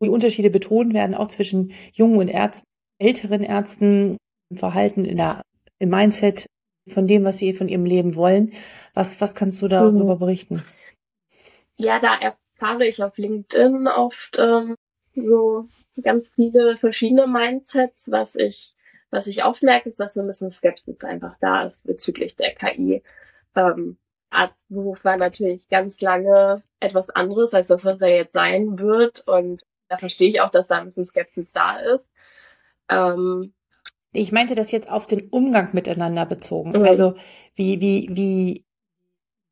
[0.00, 2.66] wie Unterschiede betont werden, auch zwischen jungen und Ärzten,
[2.98, 4.16] älteren Ärzten,
[4.50, 5.42] im Verhalten, in der,
[5.78, 6.46] im Mindset,
[6.88, 8.52] von dem, was sie von ihrem Leben wollen.
[8.94, 10.18] Was, was kannst du darüber mhm.
[10.18, 10.62] berichten?
[11.76, 14.74] Ja, da erfahre ich auf LinkedIn oft ähm,
[15.14, 15.68] so
[16.02, 18.10] ganz viele verschiedene Mindsets.
[18.10, 18.74] Was ich,
[19.10, 23.02] was ich merke, ist, dass so ein bisschen Skepsis einfach da ist bezüglich der KI.
[23.58, 23.98] Ähm,
[24.30, 29.26] Arztberuf war natürlich ganz lange etwas anderes als das, was er jetzt sein wird.
[29.26, 32.04] Und da verstehe ich auch, dass da ein bisschen Skepsis da ist.
[32.88, 33.52] Ähm,
[34.12, 36.70] ich meinte das jetzt auf den Umgang miteinander bezogen.
[36.70, 36.84] Mhm.
[36.84, 37.14] Also
[37.54, 38.64] wie, wie, wie,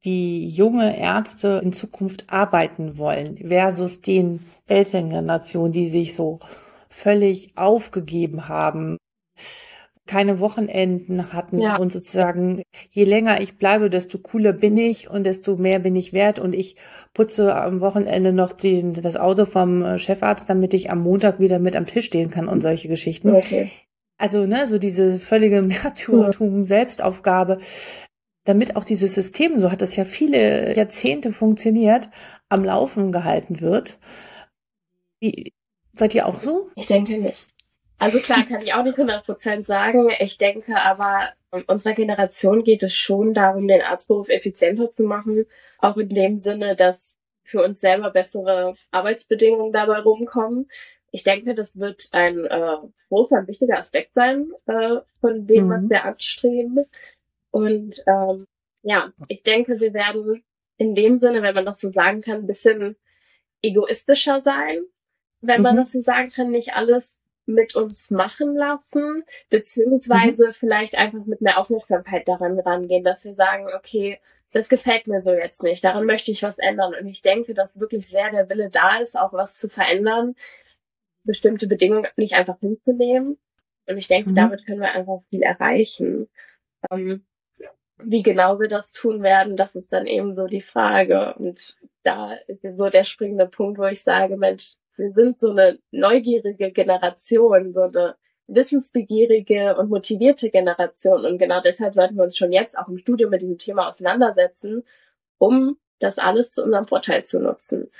[0.02, 6.40] wie junge Ärzte in Zukunft arbeiten wollen versus den älteren Generationen, die sich so
[6.88, 8.98] völlig aufgegeben haben.
[10.06, 11.76] Keine Wochenenden hatten Ja.
[11.76, 16.12] und sozusagen, je länger ich bleibe, desto cooler bin ich und desto mehr bin ich
[16.12, 16.76] wert und ich
[17.12, 21.58] putze am Wochenende noch den, das Auto vom äh, Chefarzt, damit ich am Montag wieder
[21.58, 23.30] mit am Tisch stehen kann und solche Geschichten.
[23.34, 23.70] Okay.
[24.18, 27.58] Also, ne, so diese völlige Märtyrertum, Selbstaufgabe,
[28.44, 32.08] damit auch dieses System, so hat es ja viele Jahrzehnte funktioniert,
[32.48, 33.98] am Laufen gehalten wird.
[35.20, 35.52] Wie,
[35.94, 36.70] seid ihr auch so?
[36.76, 37.46] Ich denke nicht.
[37.98, 40.10] Also klar, kann ich auch nicht 100% sagen.
[40.18, 45.46] Ich denke aber, in unserer Generation geht es schon darum, den Arztberuf effizienter zu machen.
[45.78, 50.68] Auch in dem Sinne, dass für uns selber bessere Arbeitsbedingungen dabei rumkommen.
[51.10, 52.76] Ich denke, das wird ein äh,
[53.08, 55.70] großer und wichtiger Aspekt sein äh, von dem, Mhm.
[55.70, 56.84] was wir anstreben.
[57.50, 58.46] Und ähm,
[58.82, 60.44] ja, ich denke, wir werden
[60.76, 62.96] in dem Sinne, wenn man das so sagen kann, ein bisschen
[63.62, 64.82] egoistischer sein,
[65.40, 65.78] wenn man Mhm.
[65.80, 67.15] das so sagen kann, nicht alles
[67.46, 73.66] mit uns machen lassen, beziehungsweise vielleicht einfach mit mehr Aufmerksamkeit daran rangehen, dass wir sagen,
[73.76, 74.18] okay,
[74.52, 76.94] das gefällt mir so jetzt nicht, daran möchte ich was ändern.
[76.98, 80.34] Und ich denke, dass wirklich sehr der Wille da ist, auch was zu verändern,
[81.24, 83.38] bestimmte Bedingungen nicht einfach hinzunehmen.
[83.86, 84.34] Und ich denke, Mhm.
[84.36, 86.28] damit können wir einfach viel erreichen.
[86.90, 87.24] Ähm,
[87.98, 91.34] wie genau wir das tun werden, das ist dann eben so die Frage.
[91.34, 95.78] Und da ist so der springende Punkt, wo ich sage, Mensch, wir sind so eine
[95.90, 98.16] neugierige Generation, so eine
[98.48, 101.24] wissensbegierige und motivierte Generation.
[101.24, 104.84] Und genau deshalb sollten wir uns schon jetzt auch im Studium mit diesem Thema auseinandersetzen,
[105.38, 107.90] um das alles zu unserem Vorteil zu nutzen.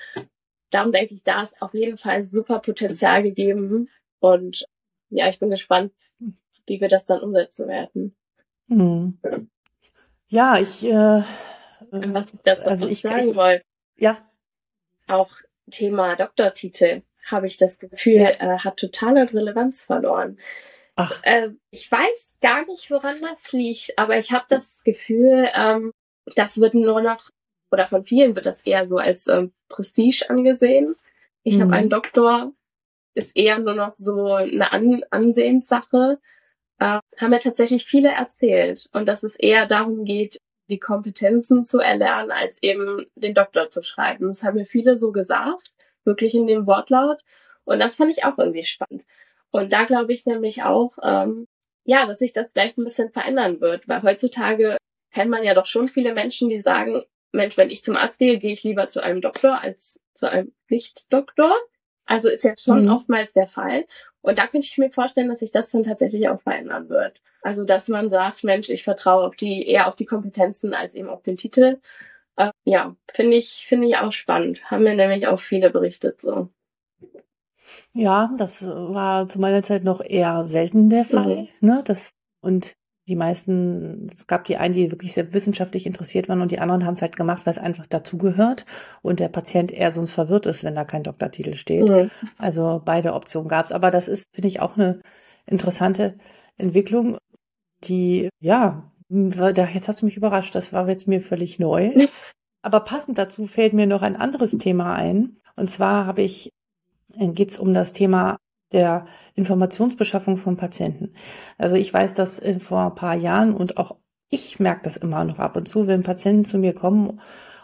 [0.70, 3.88] Darum denke ich, da ist auf jeden Fall super Potenzial gegeben.
[4.20, 4.66] Und
[5.11, 5.92] ja, ich bin gespannt,
[6.66, 8.14] wie wir das dann umsetzen werden.
[8.68, 9.18] Hm.
[10.28, 11.22] Ja, ich, äh,
[11.90, 13.64] was ich dazu also ich, sagen ich wollte,
[13.96, 14.18] ja,
[15.06, 15.30] auch
[15.70, 18.31] Thema Doktortitel, habe ich das Gefühl, Ja.
[18.55, 20.38] äh, hat total an Relevanz verloren.
[20.96, 25.92] ach, Äh, ich weiß gar nicht, woran das liegt, aber ich habe das Gefühl, ähm,
[26.35, 27.31] das wird nur noch,
[27.70, 30.96] oder von vielen wird das eher so als ähm, Prestige angesehen.
[31.42, 31.62] Ich Mhm.
[31.62, 32.52] habe einen Doktor,
[33.14, 36.18] ist eher nur noch so eine An Ansehenssache.
[36.79, 38.88] Äh, haben mir tatsächlich viele erzählt.
[38.92, 43.83] Und dass es eher darum geht, die Kompetenzen zu erlernen, als eben den Doktor zu
[43.83, 44.29] schreiben.
[44.29, 45.72] Das haben mir viele so gesagt,
[46.05, 47.20] wirklich in dem Wortlaut.
[47.64, 49.05] Und das fand ich auch irgendwie spannend.
[49.50, 51.46] Und da glaube ich nämlich auch, ähm,
[51.85, 54.76] ja, dass sich das vielleicht ein bisschen verändern wird, weil heutzutage
[55.12, 57.02] kennt man ja doch schon viele Menschen, die sagen,
[57.33, 60.52] Mensch, wenn ich zum Arzt gehe, gehe ich lieber zu einem Doktor als zu einem
[60.68, 61.55] Nicht-Doktor.
[62.07, 62.90] Also ist ja schon Mhm.
[62.92, 63.87] oftmals der Fall.
[64.27, 67.21] Und da könnte ich mir vorstellen, dass sich das dann tatsächlich auch verändern wird.
[67.43, 71.09] Also dass man sagt, Mensch, ich vertraue auf die eher auf die Kompetenzen als eben
[71.09, 71.79] auf den Titel.
[72.37, 74.69] Äh, ja, finde ich finde ich auch spannend.
[74.69, 76.49] Haben mir nämlich auch viele berichtet so.
[77.93, 82.11] ja, das war zu meiner Zeit noch eher selten der Fall, ne, das,
[82.41, 82.75] und
[83.07, 86.85] die meisten, es gab die einen, die wirklich sehr wissenschaftlich interessiert waren und die anderen
[86.85, 88.66] haben es halt gemacht, weil es einfach dazugehört
[89.03, 91.88] und der Patient eher sonst verwirrt ist, wenn da kein Doktortitel steht.
[91.88, 92.11] Mhm.
[92.37, 93.71] Also beide Optionen gab's.
[93.71, 95.01] Aber das ist, finde ich, auch eine
[95.47, 96.19] interessante
[96.57, 97.19] Entwicklung,
[97.85, 101.92] die, ja, jetzt hast du mich überrascht, das war jetzt mir völlig neu.
[102.62, 105.37] Aber passend dazu fällt mir noch ein anderes Thema ein.
[105.55, 106.51] Und zwar habe ich,
[107.14, 108.38] geht's um das Thema
[108.73, 111.12] der Informationsbeschaffung von Patienten.
[111.59, 113.96] Also ich weiß, dass äh, vor ein paar Jahren und auch
[114.29, 117.20] ich merke das immer noch ab und zu, wenn Patienten zu mir kommen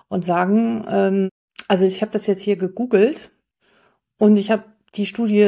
[0.09, 1.29] und sagen, ähm,
[1.67, 3.31] also ich habe das jetzt hier gegoogelt
[4.19, 5.47] und ich habe die Studie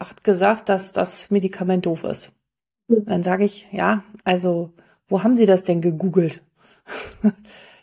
[0.00, 2.32] hat gesagt, dass das Medikament doof ist.
[2.88, 4.72] Dann sage ich, ja, also
[5.08, 6.40] wo haben Sie das denn gegoogelt?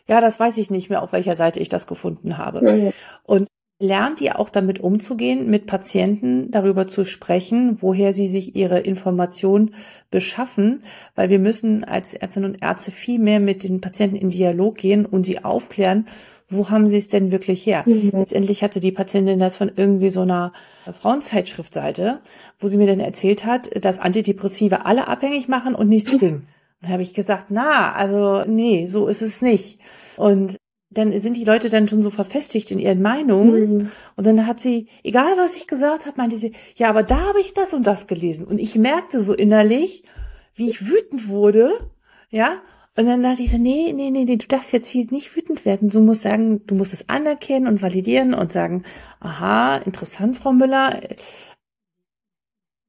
[0.08, 2.92] ja, das weiß ich nicht mehr, auf welcher Seite ich das gefunden habe.
[3.22, 3.46] Und
[3.78, 9.74] lernt ihr auch damit umzugehen, mit Patienten darüber zu sprechen, woher sie sich ihre Informationen
[10.10, 10.82] beschaffen,
[11.14, 15.04] weil wir müssen als Ärztinnen und Ärzte viel mehr mit den Patienten in Dialog gehen
[15.04, 16.06] und sie aufklären,
[16.48, 17.82] wo haben sie es denn wirklich her?
[17.86, 18.12] Mhm.
[18.12, 20.52] Letztendlich hatte die Patientin das von irgendwie so einer
[20.90, 22.20] Frauenzeitschriftseite,
[22.60, 26.46] wo sie mir dann erzählt hat, dass Antidepressive alle abhängig machen und nichts bringen.
[26.80, 29.80] Dann habe ich gesagt, na, also nee, so ist es nicht.
[30.16, 30.56] Und
[30.96, 33.76] dann sind die Leute dann schon so verfestigt in ihren Meinungen.
[33.76, 33.90] Mhm.
[34.16, 37.40] Und dann hat sie, egal was ich gesagt habe, meinte sie, ja, aber da habe
[37.40, 38.46] ich das und das gelesen.
[38.46, 40.04] Und ich merkte so innerlich,
[40.54, 41.90] wie ich wütend wurde,
[42.30, 42.62] ja.
[42.98, 45.66] Und dann dachte ich so, nee, nee, nee, nee, du darfst jetzt hier nicht wütend
[45.66, 45.90] werden.
[45.90, 48.84] Du musst sagen, du musst es anerkennen und validieren und sagen,
[49.20, 51.00] aha, interessant, Frau Müller.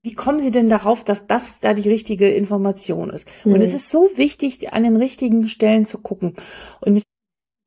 [0.03, 3.27] Wie kommen Sie denn darauf, dass das da die richtige Information ist?
[3.43, 3.61] Und Mhm.
[3.61, 6.35] es ist so wichtig, an den richtigen Stellen zu gucken.
[6.79, 7.03] Und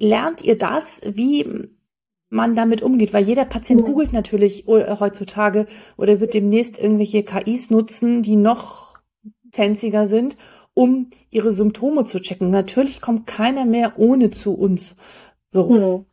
[0.00, 1.68] lernt ihr das, wie
[2.28, 3.12] man damit umgeht?
[3.12, 8.98] Weil jeder Patient googelt natürlich äh, heutzutage oder wird demnächst irgendwelche KIs nutzen, die noch
[9.52, 10.36] fanziger sind,
[10.74, 12.50] um ihre Symptome zu checken.
[12.50, 14.96] Natürlich kommt keiner mehr ohne zu uns.
[15.50, 15.68] So.
[15.68, 16.06] Mhm.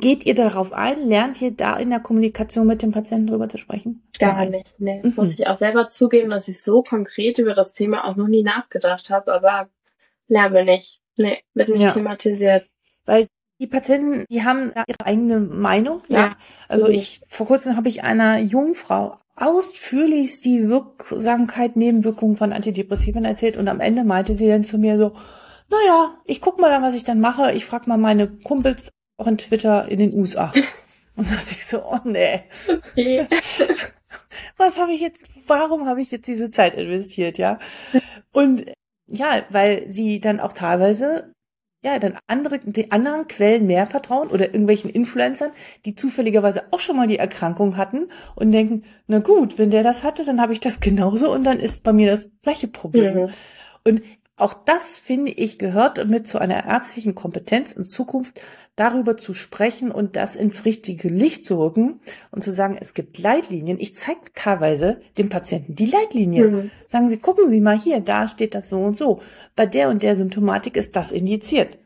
[0.00, 1.06] Geht ihr darauf ein?
[1.06, 4.02] Lernt ihr da in der Kommunikation mit dem Patienten drüber zu sprechen?
[4.18, 4.74] Gar nicht.
[4.78, 5.02] Nee.
[5.04, 5.12] Mhm.
[5.14, 8.42] Muss ich auch selber zugeben, dass ich so konkret über das Thema auch noch nie
[8.42, 9.68] nachgedacht habe, aber
[10.26, 11.00] lernen wir nicht.
[11.16, 11.92] Nee, wird nicht ja.
[11.92, 12.68] thematisiert.
[13.08, 13.26] Weil
[13.58, 16.02] die Patienten, die haben ihre eigene Meinung.
[16.08, 16.18] Ja.
[16.18, 16.36] ja.
[16.68, 16.92] Also mhm.
[16.92, 23.68] ich, vor kurzem habe ich einer Jungfrau ausführlichst die Wirksamkeit, Nebenwirkungen von Antidepressiven erzählt und
[23.68, 25.14] am Ende meinte sie dann zu mir so,
[25.70, 27.52] naja, ich guck mal dann, was ich dann mache.
[27.52, 30.52] Ich frage mal meine Kumpels auch in Twitter in den USA.
[31.16, 32.42] Und da dachte ich so, oh nee.
[32.68, 33.26] Okay.
[34.56, 37.58] Was habe ich jetzt, warum habe ich jetzt diese Zeit investiert, ja?
[38.32, 38.66] Und
[39.08, 41.32] ja, weil sie dann auch teilweise
[41.92, 45.50] ja, dann andere, den anderen Quellen mehr vertrauen oder irgendwelchen Influencern,
[45.84, 50.02] die zufälligerweise auch schon mal die Erkrankung hatten und denken, na gut, wenn der das
[50.02, 53.16] hatte, dann habe ich das genauso und dann ist bei mir das gleiche Problem.
[53.16, 53.28] Mhm.
[53.84, 54.02] Und
[54.36, 58.40] auch das, finde ich, gehört mit zu einer ärztlichen Kompetenz in Zukunft,
[58.78, 63.18] darüber zu sprechen und das ins richtige Licht zu rücken und zu sagen, es gibt
[63.18, 63.78] Leitlinien.
[63.80, 66.52] Ich zeige teilweise dem Patienten die Leitlinien.
[66.52, 66.70] Mhm.
[66.86, 69.20] Sagen Sie, gucken Sie mal hier, da steht das so und so.
[69.56, 71.78] Bei der und der Symptomatik ist das indiziert.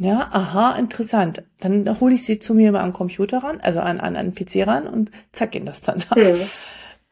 [0.00, 1.42] Ja, aha, interessant.
[1.60, 4.66] Dann hole ich sie zu mir mal am Computer ran, also an, an einen PC
[4.66, 6.02] ran und zeig ihnen das dann.
[6.16, 6.40] Mhm.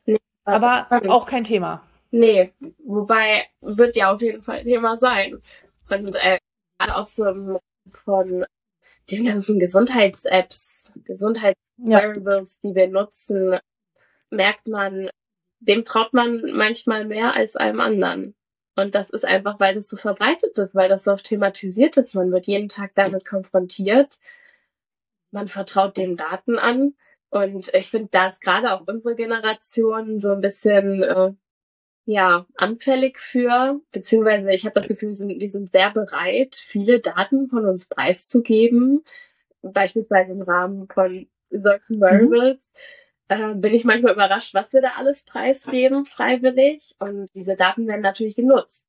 [0.09, 1.83] Nee, Aber auch kein Thema.
[2.13, 2.53] Nee,
[2.85, 5.43] wobei wird ja auf jeden Fall Thema sein.
[5.91, 6.39] Und äh,
[6.79, 7.59] auch so
[8.05, 8.47] von
[9.11, 12.69] den ganzen Gesundheits-Apps, Gesundheits-Variables, ja.
[12.71, 13.59] die wir nutzen,
[14.31, 15.09] merkt man,
[15.61, 18.35] dem traut man manchmal mehr als einem anderen.
[18.77, 22.15] Und das ist einfach, weil das so verbreitet ist, weil das so oft thematisiert ist.
[22.15, 24.21] Man wird jeden Tag damit konfrontiert.
[25.31, 26.95] Man vertraut den Daten an.
[27.31, 31.33] Und ich finde, da ist gerade auch unsere Generation so ein bisschen äh,
[32.07, 37.01] ja, anfällig für, beziehungsweise ich habe das Gefühl, wir sind, wir sind sehr bereit, viele
[37.01, 39.05] Daten von uns preiszugeben,
[39.61, 42.59] beispielsweise im Rahmen von solchen Variables.
[43.29, 43.53] Mhm.
[43.53, 46.95] Äh, bin ich manchmal überrascht, was wir da alles preisgeben, freiwillig.
[47.01, 48.87] Und diese Daten werden natürlich genutzt.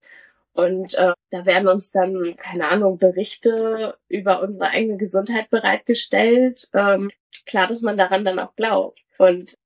[0.53, 6.69] Und äh, da werden uns dann, keine Ahnung, Berichte über unsere eigene Gesundheit bereitgestellt.
[6.73, 7.09] Ähm,
[7.47, 8.99] klar, dass man daran dann auch glaubt.
[9.17, 9.57] Und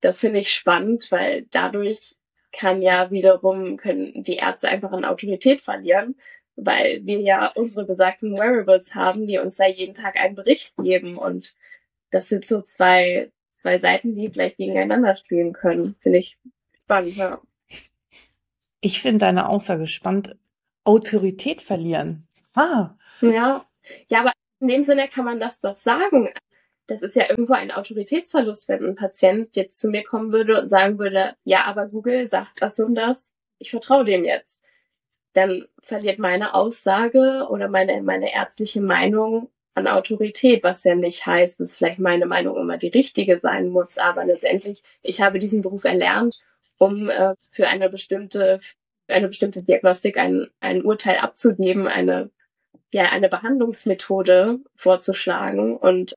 [0.00, 2.16] das finde ich spannend, weil dadurch
[2.58, 6.16] kann ja wiederum, können die Ärzte einfach an Autorität verlieren,
[6.56, 11.18] weil wir ja unsere besagten Wearables haben, die uns da jeden Tag einen Bericht geben
[11.18, 11.54] und
[12.10, 15.96] das sind so zwei, zwei Seiten, die vielleicht gegeneinander spielen können.
[16.00, 16.38] Finde ich
[16.82, 17.40] spannend, ja.
[18.80, 20.36] Ich finde deine Aussage spannend.
[20.84, 22.26] Autorität verlieren.
[22.54, 22.94] Ah.
[23.20, 23.66] Ja.
[24.08, 26.30] Ja, aber in dem Sinne kann man das doch sagen
[26.86, 30.68] das ist ja irgendwo ein Autoritätsverlust, wenn ein Patient jetzt zu mir kommen würde und
[30.68, 34.60] sagen würde, ja, aber Google sagt das und das, ich vertraue dem jetzt.
[35.32, 41.60] Dann verliert meine Aussage oder meine, meine ärztliche Meinung an Autorität, was ja nicht heißt,
[41.60, 45.84] dass vielleicht meine Meinung immer die richtige sein muss, aber letztendlich, ich habe diesen Beruf
[45.84, 46.40] erlernt,
[46.78, 48.60] um äh, für eine bestimmte,
[49.06, 52.30] für eine bestimmte Diagnostik ein, ein Urteil abzugeben, eine,
[52.92, 56.14] ja, eine Behandlungsmethode vorzuschlagen und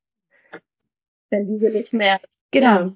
[1.30, 2.20] wenn diese nicht mehr.
[2.52, 2.80] Genau.
[2.80, 2.94] Ja.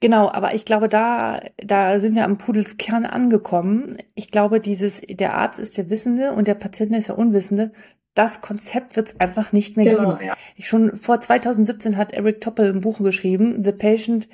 [0.00, 3.98] Genau, aber ich glaube, da, da sind wir am Pudelskern angekommen.
[4.14, 7.72] Ich glaube, dieses, der Arzt ist der Wissende und der Patient ist der Unwissende.
[8.14, 10.26] Das Konzept wird es einfach nicht mehr genau, geben.
[10.28, 10.36] Ja.
[10.56, 14.26] Ich schon vor 2017 hat Eric Toppel ein Buch geschrieben, The Patient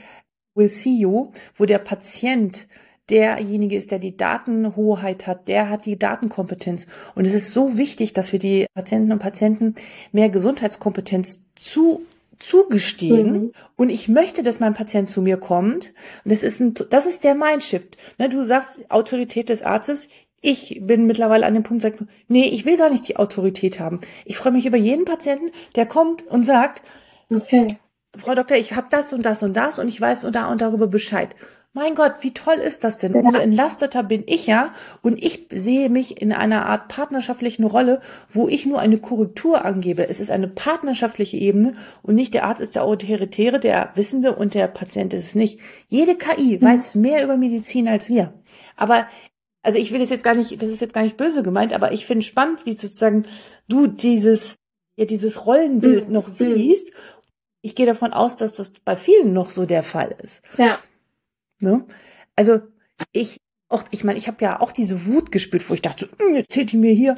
[0.55, 2.69] Will See You, wo der Patient
[3.11, 6.87] derjenige ist, der die Datenhoheit hat, der hat die Datenkompetenz.
[7.15, 9.75] Und es ist so wichtig, dass wir die Patienten und Patienten
[10.13, 12.03] mehr Gesundheitskompetenz zu
[12.38, 13.53] zugestehen mhm.
[13.77, 15.92] und ich möchte, dass mein Patient zu mir kommt.
[16.25, 17.96] Und das ist ein, das ist der Mindshift.
[18.18, 20.09] Ne, du sagst Autorität des Arztes.
[20.40, 21.94] Ich bin mittlerweile an dem Punkt, sag,
[22.29, 24.01] nee, ich will gar nicht die Autorität haben.
[24.25, 26.83] Ich freue mich über jeden Patienten, der kommt und sagt,
[27.31, 27.66] okay.
[28.16, 30.61] Frau Doktor, ich habe das und das und das und ich weiß und da und
[30.61, 31.35] darüber Bescheid.
[31.77, 33.15] Mein Gott, wie toll ist das denn?
[33.15, 38.49] Umso entlasteter bin ich ja und ich sehe mich in einer Art partnerschaftlichen Rolle, wo
[38.49, 40.09] ich nur eine Korrektur angebe.
[40.09, 44.55] Es ist eine partnerschaftliche Ebene und nicht der Arzt ist der Autoritäre, der Wissende und
[44.55, 45.61] der Patient ist es nicht.
[45.87, 46.65] Jede KI mhm.
[46.65, 48.33] weiß mehr über Medizin als wir.
[48.79, 49.07] Aber
[49.62, 51.93] also ich will das jetzt gar nicht, das ist jetzt gar nicht böse gemeint, aber
[51.93, 53.27] ich finde spannend, wie sozusagen
[53.69, 54.55] du dieses
[54.97, 56.15] ja dieses Rollenbild mhm.
[56.15, 56.91] noch siehst.
[57.61, 60.41] Ich gehe davon aus, dass das bei vielen noch so der Fall ist.
[60.57, 60.79] Ja.
[61.61, 61.87] Ne?
[62.37, 62.61] Also
[63.12, 63.38] ich,
[63.69, 66.73] auch, ich meine, ich habe ja auch diese Wut gespürt, wo ich dachte, hm, erzählt
[66.73, 67.16] die mir hier,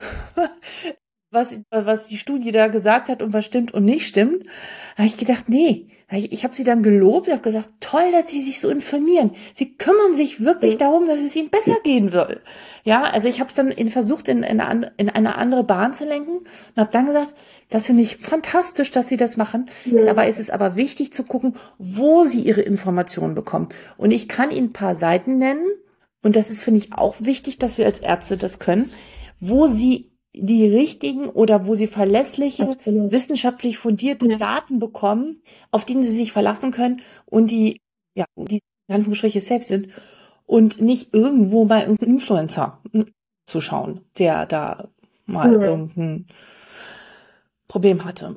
[1.30, 4.44] was, was die Studie da gesagt hat und was stimmt und nicht stimmt.
[4.46, 8.28] Da habe ich gedacht, nee, ich, ich habe sie dann gelobt, habe gesagt, toll, dass
[8.28, 9.32] sie sich so informieren.
[9.52, 10.78] Sie kümmern sich wirklich mhm.
[10.78, 12.40] darum, dass es ihnen besser gehen soll.
[12.84, 15.92] Ja, also ich habe es dann in, versucht, in, in, eine, in eine andere Bahn
[15.92, 17.34] zu lenken und habe dann gesagt,
[17.68, 19.68] das finde ich fantastisch, dass sie das machen.
[19.84, 20.06] Mhm.
[20.06, 23.68] Dabei ist es aber wichtig zu gucken, wo sie ihre Informationen bekommen.
[23.98, 25.66] Und ich kann Ihnen ein paar Seiten nennen,
[26.22, 28.90] und das ist, finde ich, auch wichtig, dass wir als Ärzte das können,
[29.40, 33.12] wo sie die richtigen oder wo sie verlässliche, Absolut.
[33.12, 34.36] wissenschaftlich fundierte ja.
[34.36, 37.80] Daten bekommen, auf die sie sich verlassen können und die,
[38.14, 39.88] ja, die in Anführungsstriche safe sind
[40.46, 42.80] und nicht irgendwo bei irgendeinem Influencer
[43.44, 44.88] zu schauen, der da
[45.26, 45.60] mal ja.
[45.60, 46.26] irgendein
[47.66, 48.36] Problem hatte.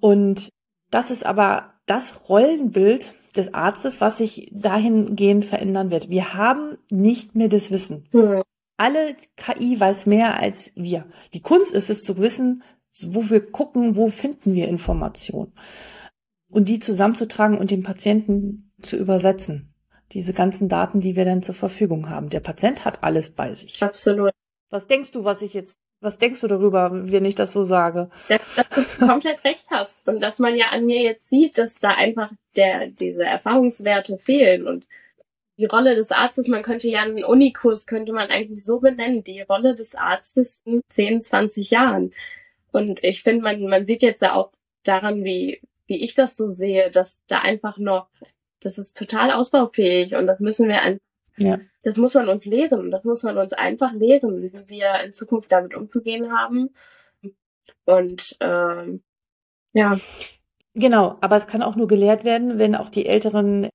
[0.00, 0.48] Und
[0.90, 6.10] das ist aber das Rollenbild des Arztes, was sich dahingehend verändern wird.
[6.10, 8.06] Wir haben nicht mehr das Wissen.
[8.12, 8.42] Ja
[8.76, 11.06] alle KI weiß mehr als wir.
[11.32, 12.62] Die Kunst ist es zu wissen,
[13.04, 15.52] wo wir gucken, wo finden wir Informationen.
[16.48, 19.74] Und die zusammenzutragen und den Patienten zu übersetzen.
[20.12, 22.30] Diese ganzen Daten, die wir dann zur Verfügung haben.
[22.30, 23.82] Der Patient hat alles bei sich.
[23.82, 24.32] Absolut.
[24.70, 28.10] Was denkst du, was ich jetzt, was denkst du darüber, wenn ich das so sage?
[28.28, 30.06] Dass, dass du komplett recht hast.
[30.06, 34.66] Und dass man ja an mir jetzt sieht, dass da einfach der, diese Erfahrungswerte fehlen
[34.66, 34.86] und
[35.58, 39.40] die Rolle des Arztes, man könnte ja einen Unikurs, könnte man eigentlich so benennen, die
[39.40, 42.12] Rolle des Arztes in 10, 20 Jahren.
[42.72, 44.52] Und ich finde, man, man sieht jetzt ja auch
[44.84, 48.08] daran, wie, wie ich das so sehe, dass da einfach noch,
[48.60, 51.04] das ist total ausbaufähig und das müssen wir einfach,
[51.38, 51.58] ja.
[51.82, 55.50] das muss man uns lehren, das muss man uns einfach lehren, wie wir in Zukunft
[55.50, 56.74] damit umzugehen haben.
[57.86, 59.02] Und ähm,
[59.72, 59.96] ja.
[60.74, 63.70] Genau, aber es kann auch nur gelehrt werden, wenn auch die älteren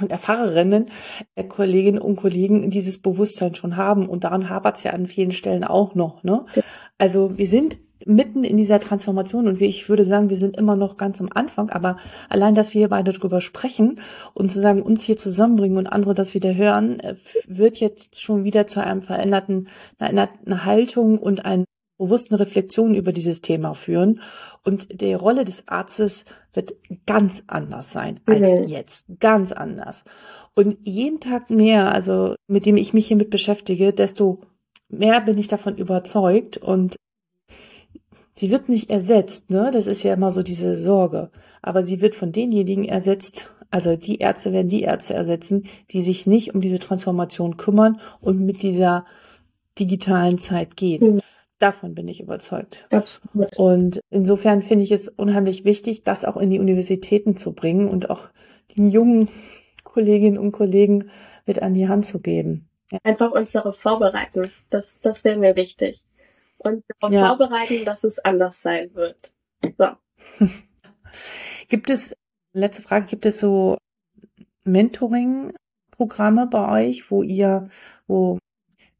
[0.00, 0.86] und Erfahrerinnen,
[1.34, 4.08] äh, Kolleginnen und Kollegen dieses Bewusstsein schon haben.
[4.08, 6.22] Und daran hapert es ja an vielen Stellen auch noch.
[6.22, 6.44] Ne?
[6.98, 10.76] Also wir sind mitten in dieser Transformation und wie ich würde sagen, wir sind immer
[10.76, 14.00] noch ganz am Anfang, aber allein, dass wir hier beide drüber sprechen
[14.34, 17.16] und zu sagen, uns hier zusammenbringen und andere das wieder hören, äh,
[17.46, 21.64] wird jetzt schon wieder zu einem veränderten, einer, einer Haltung und ein
[22.00, 24.20] bewussten Reflexion über dieses Thema führen.
[24.64, 26.74] Und die Rolle des Arztes wird
[27.06, 28.68] ganz anders sein als mhm.
[28.68, 29.06] jetzt.
[29.20, 30.04] Ganz anders.
[30.54, 34.40] Und jeden Tag mehr, also mit dem ich mich hiermit beschäftige, desto
[34.88, 36.96] mehr bin ich davon überzeugt und
[38.34, 39.70] sie wird nicht ersetzt, ne?
[39.72, 41.30] Das ist ja immer so diese Sorge.
[41.62, 46.26] Aber sie wird von denjenigen ersetzt, also die Ärzte werden die Ärzte ersetzen, die sich
[46.26, 49.04] nicht um diese Transformation kümmern und mit dieser
[49.78, 51.14] digitalen Zeit gehen.
[51.14, 51.20] Mhm.
[51.60, 52.86] Davon bin ich überzeugt.
[52.90, 53.54] Absolut.
[53.58, 58.08] Und insofern finde ich es unheimlich wichtig, das auch in die Universitäten zu bringen und
[58.08, 58.30] auch
[58.76, 59.28] den jungen
[59.84, 61.10] Kolleginnen und Kollegen
[61.44, 62.66] mit an die Hand zu geben.
[62.90, 62.98] Ja.
[63.02, 64.50] Einfach uns darauf vorbereiten.
[64.70, 66.02] Das, das wäre mir wichtig.
[66.56, 67.28] Und darauf ja.
[67.28, 69.30] vorbereiten, dass es anders sein wird.
[69.76, 69.86] So.
[71.68, 72.14] gibt es,
[72.54, 73.76] letzte Frage, gibt es so
[74.64, 77.68] Mentoring-Programme bei euch, wo ihr,
[78.06, 78.38] wo,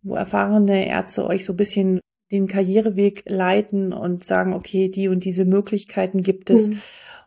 [0.03, 5.25] wo erfahrene Ärzte euch so ein bisschen den Karriereweg leiten und sagen, okay, die und
[5.25, 6.81] diese Möglichkeiten gibt es mhm.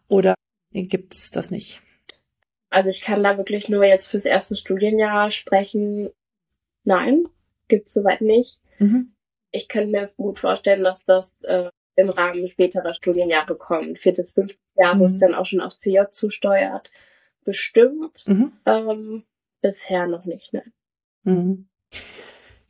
[0.07, 0.35] oder
[0.71, 1.81] gibt es das nicht?
[2.69, 6.09] Also ich kann da wirklich nur jetzt fürs erste Studienjahr sprechen.
[6.83, 7.25] Nein,
[7.67, 8.59] gibt es soweit nicht.
[8.79, 9.13] Mhm.
[9.51, 13.99] Ich könnte mir gut vorstellen, dass das äh, im Rahmen späterer Studienjahre kommt.
[13.99, 14.99] Viertes, fünftes Jahr, mhm.
[15.01, 16.89] wo es dann auch schon aufs PJ zusteuert.
[17.43, 18.23] Bestimmt.
[18.25, 18.53] Mhm.
[18.65, 19.23] Ähm,
[19.61, 20.63] bisher noch nicht, ne?
[21.23, 21.67] Mhm.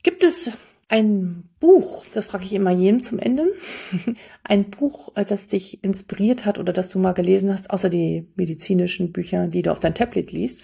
[0.04, 0.52] Gibt es
[0.88, 3.54] ein Buch, das frage ich immer jedem zum Ende,
[4.44, 8.32] ein Buch, äh, das dich inspiriert hat oder das du mal gelesen hast, außer die
[8.36, 10.64] medizinischen Bücher, die du auf dein Tablet liest,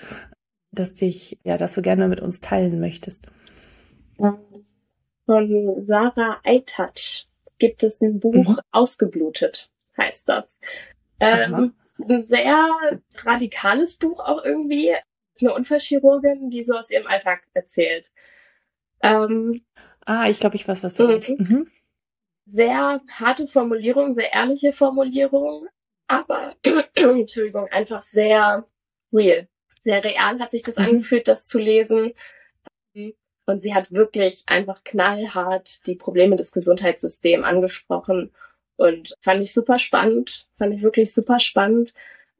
[0.71, 3.25] das dich, ja, das du gerne mit uns teilen möchtest.
[5.25, 7.27] Von Sarah Eitouch
[7.57, 8.59] gibt es ein Buch mhm.
[8.71, 10.45] Ausgeblutet, heißt das.
[11.19, 11.73] Ähm,
[12.07, 12.67] ein sehr
[13.23, 14.93] radikales Buch auch irgendwie.
[15.41, 18.11] Eine Unfallchirurgin, die so aus ihrem Alltag erzählt.
[19.01, 19.61] Ähm,
[20.09, 21.09] Ah, ich glaube, ich weiß, was du mhm.
[21.11, 21.29] meinst.
[21.29, 21.67] Mhm.
[22.47, 25.67] Sehr harte Formulierung, sehr ehrliche Formulierung,
[26.07, 26.55] aber,
[26.95, 28.65] Entschuldigung, einfach sehr
[29.13, 29.47] real.
[29.83, 30.85] Sehr real hat sich das mhm.
[30.85, 32.13] angefühlt, das zu lesen.
[33.45, 38.31] Und sie hat wirklich einfach knallhart die Probleme des Gesundheitssystems angesprochen.
[38.77, 41.93] Und fand ich super spannend, fand ich wirklich super spannend.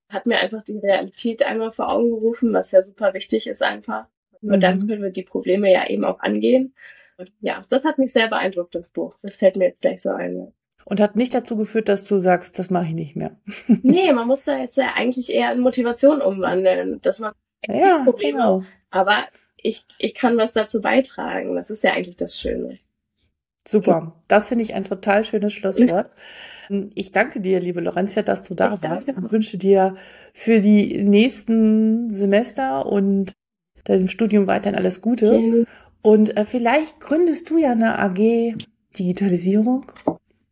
[0.10, 4.08] Hat mir einfach die Realität einmal vor Augen gerufen, was ja super wichtig ist einfach.
[4.42, 4.60] Und mhm.
[4.60, 6.74] dann können wir die Probleme ja eben auch angehen
[7.42, 9.16] ja, das hat mich sehr beeindruckt, das Buch.
[9.22, 10.52] Das fällt mir jetzt gleich so ein.
[10.86, 13.38] Und hat nicht dazu geführt, dass du sagst, das mache ich nicht mehr.
[13.68, 17.34] nee, man muss da jetzt ja eigentlich eher in Motivation umwandeln, dass man
[17.68, 18.64] ja, Probleme, genau.
[18.90, 21.56] aber ich, ich kann was dazu beitragen.
[21.56, 22.80] Das ist ja eigentlich das Schöne.
[23.68, 24.14] Super.
[24.28, 26.10] Das finde ich ein total schönes Schlusswort.
[26.96, 29.96] Ich danke dir, liebe Lorentia, dass du da ich warst und wünsche dir
[30.34, 33.34] für die nächsten Semester und
[33.84, 35.34] deinem Studium weiterhin alles Gute.
[35.34, 35.66] Okay.
[36.02, 38.56] Und äh, vielleicht gründest du ja eine AG
[38.98, 39.92] Digitalisierung.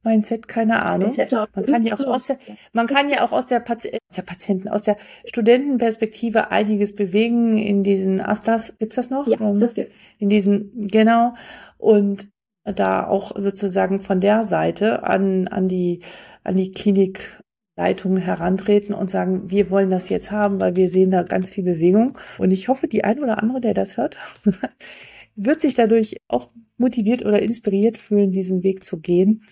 [0.03, 1.13] Mindset, keine Ahnung.
[1.53, 2.37] Man kann ja auch aus der,
[2.71, 4.95] man kann ja auch aus der, Pati aus der Patienten, aus der
[5.25, 8.77] Studentenperspektive einiges bewegen in diesen Astas.
[8.77, 9.27] Gibt's das noch?
[9.27, 9.93] Ja, das gibt's.
[10.17, 11.33] In diesen, genau.
[11.77, 12.29] Und
[12.63, 16.01] da auch sozusagen von der Seite an, an die,
[16.43, 21.23] an die Klinikleitung herantreten und sagen, wir wollen das jetzt haben, weil wir sehen da
[21.23, 22.17] ganz viel Bewegung.
[22.37, 24.17] Und ich hoffe, die ein oder andere, der das hört,
[25.37, 29.43] wird sich dadurch auch motiviert oder inspiriert fühlen, diesen Weg zu gehen,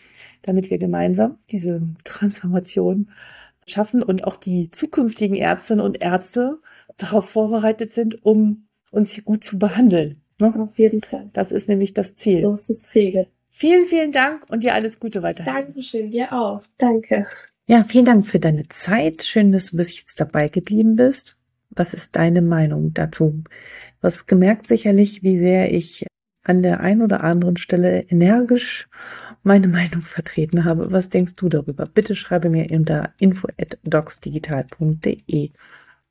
[0.41, 3.09] damit wir gemeinsam diese Transformation
[3.67, 6.59] schaffen und auch die zukünftigen Ärztinnen und Ärzte
[6.97, 10.21] darauf vorbereitet sind, um uns hier gut zu behandeln.
[10.39, 10.53] Ne?
[10.57, 11.29] Auf jeden Fall.
[11.33, 12.41] Das ist nämlich das Ziel.
[12.41, 13.27] Das ist das Ziel.
[13.51, 15.53] Vielen, vielen Dank und dir alles Gute weiterhin.
[15.53, 16.59] Dankeschön, dir auch.
[16.77, 17.25] Danke.
[17.67, 19.23] Ja, vielen Dank für deine Zeit.
[19.23, 21.35] Schön, dass du bis jetzt dabei geblieben bist.
[21.69, 23.43] Was ist deine Meinung dazu?
[24.05, 26.05] Hast gemerkt sicherlich, wie sehr ich
[26.43, 28.87] an der einen oder anderen Stelle energisch
[29.41, 30.91] meine Meinung vertreten habe.
[30.91, 31.87] Was denkst du darüber?
[31.87, 35.49] Bitte schreibe mir unter info@docsdigital.de.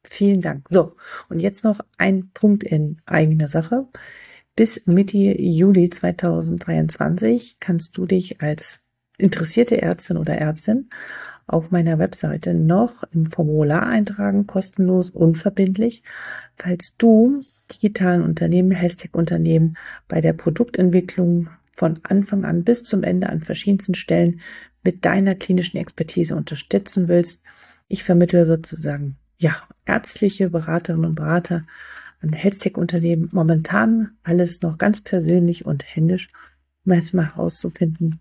[0.02, 0.66] Vielen Dank.
[0.68, 0.96] So,
[1.28, 3.86] und jetzt noch ein Punkt in eigener Sache.
[4.56, 8.80] Bis Mitte Juli 2023 kannst du dich als
[9.18, 10.90] interessierte Ärztin oder Ärztin
[11.46, 16.02] auf meiner Webseite noch im Formular eintragen, kostenlos, unverbindlich,
[16.56, 17.40] falls du
[17.72, 19.76] digitalen Unternehmen, Hashtag-Unternehmen
[20.08, 24.40] bei der Produktentwicklung von Anfang an bis zum Ende an verschiedensten Stellen
[24.84, 27.42] mit deiner klinischen Expertise unterstützen willst.
[27.88, 31.66] Ich vermittle sozusagen ja, ärztliche Beraterinnen und Berater
[32.20, 33.28] an Health-Tech-Unternehmen.
[33.32, 36.28] Momentan alles noch ganz persönlich und händisch,
[36.84, 38.20] um erstmal herauszufinden,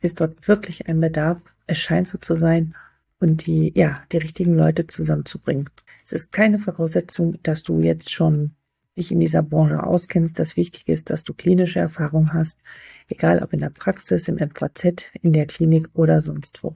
[0.00, 1.40] ist dort wirklich ein Bedarf.
[1.70, 2.74] Es scheint so zu sein
[3.20, 5.70] und die, ja, die richtigen Leute zusammenzubringen.
[6.04, 8.56] Es ist keine Voraussetzung, dass du jetzt schon
[8.98, 10.36] dich in dieser Branche auskennst.
[10.36, 12.60] Das Wichtige ist, dass du klinische Erfahrung hast,
[13.06, 16.74] egal ob in der Praxis, im MVZ, in der Klinik oder sonst wo.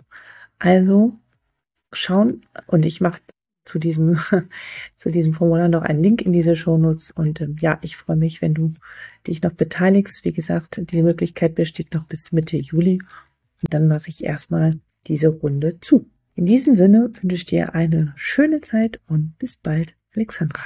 [0.61, 1.18] Also
[1.92, 3.20] schauen und ich mache
[3.64, 4.16] zu diesem,
[4.97, 7.11] zu diesem Formular noch einen Link in diese Shownotes.
[7.11, 8.72] Und ähm, ja, ich freue mich, wenn du
[9.26, 10.24] dich noch beteiligst.
[10.24, 13.01] Wie gesagt, die Möglichkeit besteht noch bis Mitte Juli.
[13.62, 14.72] Und dann mache ich erstmal
[15.07, 16.11] diese Runde zu.
[16.34, 20.62] In diesem Sinne wünsche ich dir eine schöne Zeit und bis bald, Alexandra.